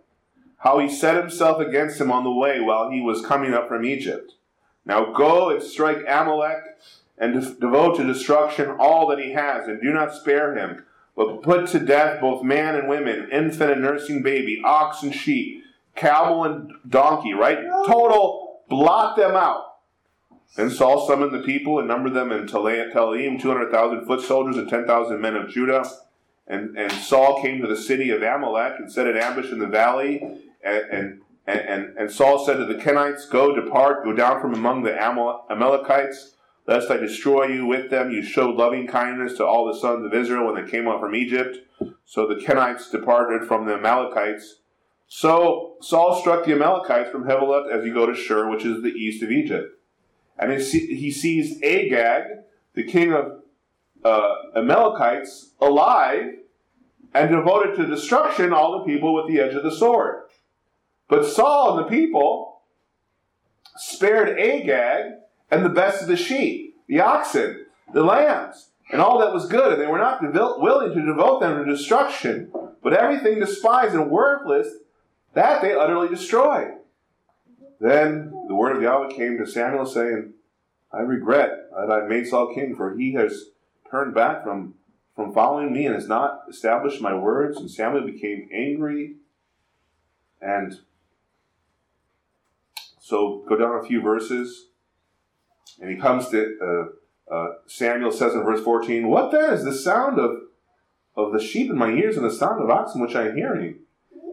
[0.59, 3.85] how he set himself against him on the way while he was coming up from
[3.85, 4.35] Egypt.
[4.87, 6.63] Now go and strike Amalek
[7.19, 10.85] and devote to destruction all that he has, and do not spare him,
[11.17, 15.65] but put to death both man and women, infant and nursing baby, ox and sheep
[15.99, 17.59] camel and donkey, right?
[17.87, 19.65] Total, blot them out.
[20.57, 25.21] And Saul summoned the people and numbered them in Telaim, 200,000 foot soldiers and 10,000
[25.21, 25.89] men of Judah.
[26.47, 29.67] And, and Saul came to the city of Amalek and set an ambush in the
[29.67, 30.23] valley.
[30.65, 34.83] And, and, and, and Saul said to the Kenites, Go, depart, go down from among
[34.83, 36.35] the Amalekites,
[36.67, 38.11] lest I destroy you with them.
[38.11, 41.15] You showed loving kindness to all the sons of Israel when they came up from
[41.15, 41.59] Egypt.
[42.07, 44.57] So the Kenites departed from the Amalekites
[45.09, 48.91] so Saul struck the Amalekites from Havilah as you go to Shur, which is the
[48.91, 49.75] east of Egypt.
[50.39, 52.25] And he seized Agag,
[52.75, 53.43] the king of
[54.05, 56.35] uh, Amalekites, alive
[57.15, 60.25] and devoted to destruction all the people with the edge of the sword.
[61.09, 62.61] But Saul and the people
[63.77, 65.15] spared Agag
[65.51, 69.73] and the best of the sheep, the oxen, the lambs, and all that was good,
[69.73, 72.53] and they were not willing to devote them to destruction.
[72.83, 74.69] But everything despised and worthless
[75.39, 76.69] that they utterly destroy.
[77.79, 80.33] Then the word of Yahweh came to Samuel saying,
[80.93, 83.45] I regret that I made Saul king, for he has
[83.89, 84.75] turned back from,
[85.15, 87.57] from following me and has not established my words.
[87.57, 89.15] And Samuel became angry.
[90.41, 90.81] And
[92.99, 94.71] so go down a few verses.
[95.81, 99.73] And he comes to uh, uh, Samuel says in verse 14, What then is the
[99.73, 100.33] sound of,
[101.15, 103.81] of the sheep in my ears and the sound of oxen which I am hearing?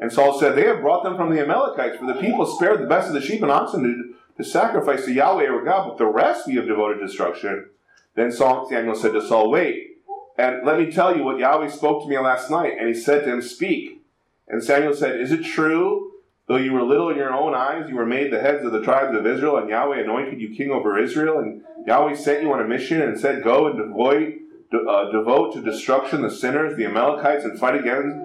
[0.02, 2.88] And Saul said, They have brought them from the Amalekites, for the people spared the
[2.88, 6.06] best of the sheep and oxen to, to sacrifice to Yahweh our God, but the
[6.06, 7.70] rest we have devoted to destruction.
[8.16, 9.98] Then Saul, Samuel said to Saul, Wait,
[10.38, 12.74] and let me tell you what Yahweh spoke to me last night.
[12.78, 14.02] And he said to him, Speak.
[14.48, 16.12] And Samuel said, Is it true,
[16.48, 18.84] though you were little in your own eyes, you were made the heads of the
[18.84, 22.62] tribes of Israel, and Yahweh anointed you king over Israel, and Yahweh sent you on
[22.62, 24.34] a mission and said, Go and devote,
[24.74, 28.18] uh, devote to destruction the sinners, the Amalekites, and fight against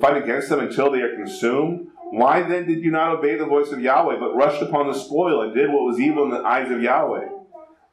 [0.00, 1.88] fight against them until they are consumed?
[2.10, 5.42] Why then did you not obey the voice of Yahweh, but rushed upon the spoil
[5.42, 7.28] and did what was evil in the eyes of Yahweh?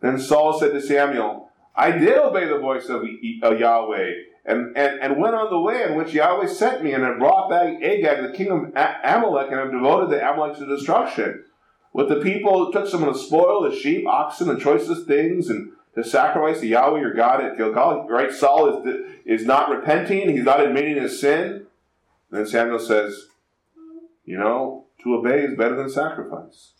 [0.02, 4.12] Then Saul said to Samuel, I did obey the voice of Yahweh,
[4.45, 7.49] and, and, and went on the way in which Yahweh sent me, and have brought
[7.49, 11.45] back Agag, the king of Amalek, and have devoted the Amalekites to destruction.
[11.93, 15.72] With the people took some of the spoil, the sheep, oxen, and choicest things, and
[15.95, 18.08] to sacrifice to Yahweh your God at Gilgal.
[18.10, 18.32] Right?
[18.32, 21.68] Saul is, is not repenting, he's not admitting his sin.
[22.32, 23.28] Then Samuel says,
[24.26, 26.74] You know, to obey is better than sacrifice.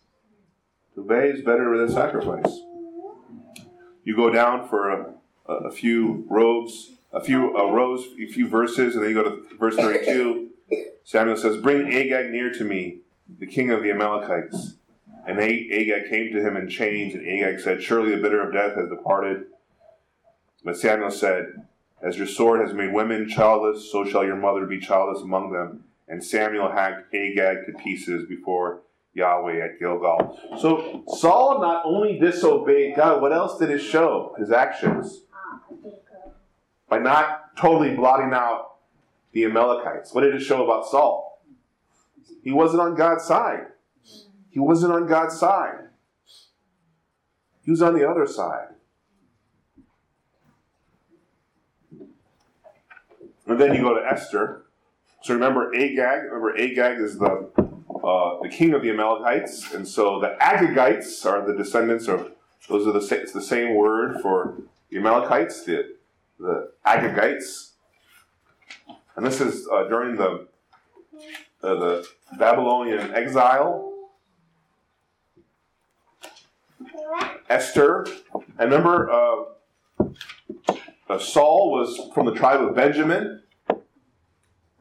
[0.96, 2.60] To obey is better than sacrifice.
[4.04, 5.14] You go down for a,
[5.48, 9.76] a few robes, a few rows, a few verses, and then you go to verse
[9.76, 10.50] 32.
[11.04, 13.00] Samuel says, Bring Agag near to me,
[13.40, 14.76] the king of the Amalekites.
[15.28, 18.76] And Agag came to him in chains, and Agag said, Surely the bitter of death
[18.76, 19.46] has departed.
[20.64, 21.66] But Samuel said,
[22.02, 25.84] as your sword has made women childless, so shall your mother be childless among them.
[26.08, 28.82] And Samuel hacked Agag to pieces before
[29.14, 30.40] Yahweh at Gilgal.
[30.60, 34.36] So Saul not only disobeyed God, what else did it show?
[34.38, 35.22] His actions.
[36.90, 38.76] By not totally blotting out
[39.32, 40.14] the Amalekites.
[40.14, 41.42] What did it show about Saul?
[42.44, 43.68] He wasn't on God's side.
[44.50, 45.88] He wasn't on God's side.
[47.64, 48.70] He was on the other side.
[53.48, 54.64] And then you go to Esther.
[55.24, 56.24] So remember Agag.
[56.24, 57.50] Remember Agag is the
[58.04, 62.32] uh, the king of the Amalekites, and so the Agagites are the descendants of
[62.68, 64.58] those are the it's the same word for
[64.90, 65.96] the Amalekites, the
[66.40, 67.72] the Agagites,
[69.16, 70.48] and this is uh, during the
[71.64, 73.88] uh, the Babylonian exile.
[77.50, 79.44] Esther, and remember, uh,
[81.12, 83.44] Uh, Saul was from the tribe of Benjamin,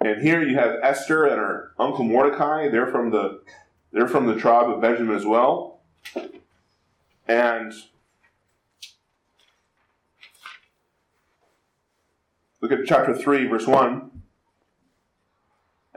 [0.01, 2.68] and here you have Esther and her uncle Mordecai.
[2.68, 3.41] They're from the
[3.91, 5.81] they're from the tribe of Benjamin as well,
[7.26, 7.72] and
[12.61, 14.22] look at chapter three, verse one.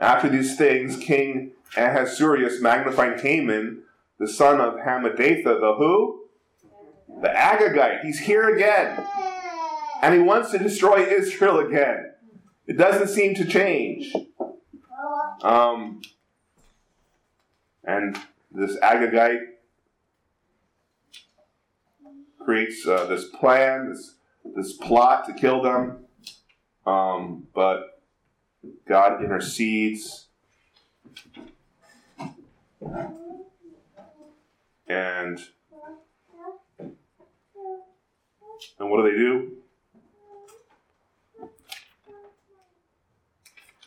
[0.00, 3.84] After these things, King Ahasuerus magnified Haman,
[4.18, 6.22] the son of Hammedatha, the who?
[7.22, 8.00] The Agagite.
[8.02, 9.06] He's here again.
[10.04, 12.12] And he wants to destroy Israel again.
[12.66, 14.14] It doesn't seem to change.
[15.42, 16.02] Um,
[17.84, 18.18] and
[18.52, 19.40] this Agagite
[22.38, 24.16] creates uh, this plan, this,
[24.54, 26.04] this plot to kill them.
[26.86, 28.02] Um, but
[28.86, 30.26] God intercedes.
[34.86, 35.40] And
[38.78, 39.63] and what do they do?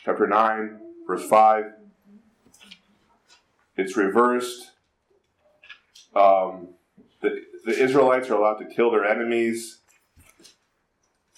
[0.08, 1.66] Chapter 9, verse 5.
[3.76, 4.72] It's reversed.
[6.16, 6.70] Um,
[7.20, 9.80] the, the Israelites are allowed to kill their enemies.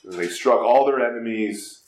[0.05, 1.81] They struck all their enemies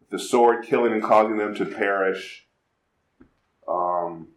[0.00, 2.46] with the sword, killing and causing them to perish.
[3.68, 4.28] Um,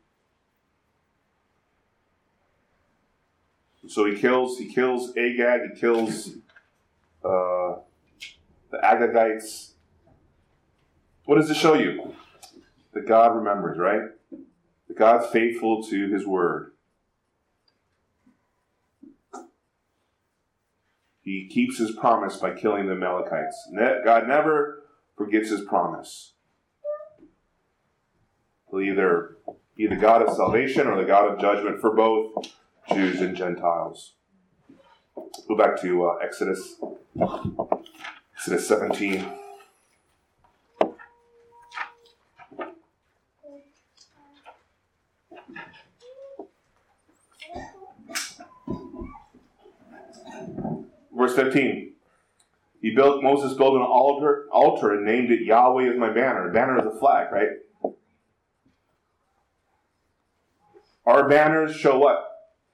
[3.88, 6.32] so he kills he kills Agag, he kills
[7.24, 7.76] uh,
[8.72, 9.72] the Agagites.
[11.28, 12.14] What does it show you?
[12.94, 14.00] That God remembers, right?
[14.88, 16.72] That God's faithful to his word.
[21.22, 23.70] He keeps his promise by killing the Amalekites.
[24.06, 24.84] God never
[25.18, 26.32] forgets his promise.
[28.72, 29.36] He'll either
[29.76, 32.54] be the God of salvation or the God of judgment for both
[32.94, 34.14] Jews and Gentiles.
[35.46, 36.76] Go back to uh, Exodus,
[38.34, 39.26] Exodus 17.
[51.18, 51.94] Verse 15.
[52.82, 56.52] He built Moses built an altar, altar and named it Yahweh is my banner.
[56.52, 57.94] Banner is a flag, right?
[61.06, 62.18] Our banners show what?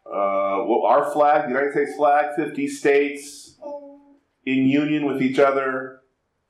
[0.06, 3.58] Uh, well, our flag, the United States flag, 50 states
[4.46, 6.02] in union with each other,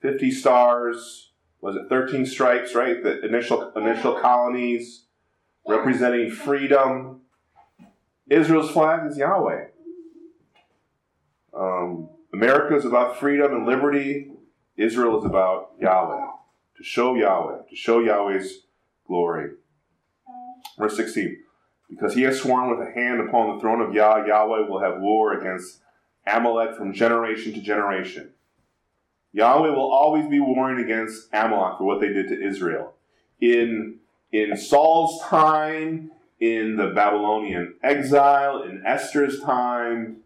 [0.02, 1.32] 50 stars,
[1.62, 3.04] was it 13 stripes, right?
[3.04, 5.06] The initial initial colonies
[5.68, 7.22] representing freedom.
[8.30, 9.68] Israel's flag is Yahweh.
[11.56, 14.32] Um, America is about freedom and liberty.
[14.76, 16.26] Israel is about Yahweh,
[16.78, 18.62] to show Yahweh, to show Yahweh's
[19.06, 19.52] glory.
[20.78, 21.38] Verse 16
[21.90, 25.00] Because he has sworn with a hand upon the throne of Yah, Yahweh will have
[25.00, 25.82] war against
[26.26, 28.32] Amalek from generation to generation.
[29.34, 32.94] Yahweh will always be warring against Amalek for what they did to Israel.
[33.42, 33.98] In,
[34.32, 40.18] in Saul's time, in the Babylonian exile, in Esther's time,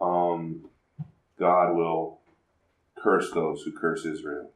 [0.00, 0.68] um,
[1.38, 2.20] God will
[2.96, 4.50] curse those who curse Israel.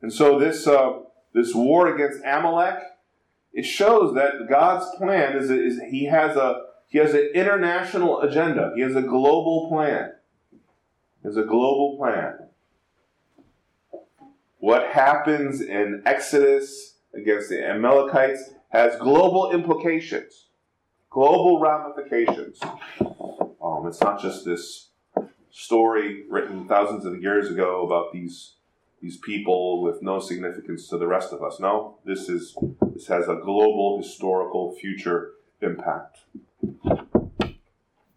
[0.00, 1.00] And so this uh,
[1.34, 2.78] this war against Amalek,
[3.52, 8.72] it shows that God's plan is, is he has a he has an international agenda.
[8.74, 10.12] He has a global plan.
[10.50, 12.48] He has a global plan.
[14.58, 20.46] What happens in Exodus against the Amalekites has global implications,
[21.10, 22.60] global ramifications.
[23.78, 24.90] Um, it's not just this
[25.50, 28.54] story written thousands of years ago about these
[29.00, 31.60] these people with no significance to the rest of us.
[31.60, 32.56] No, this is
[32.92, 36.18] this has a global historical future impact.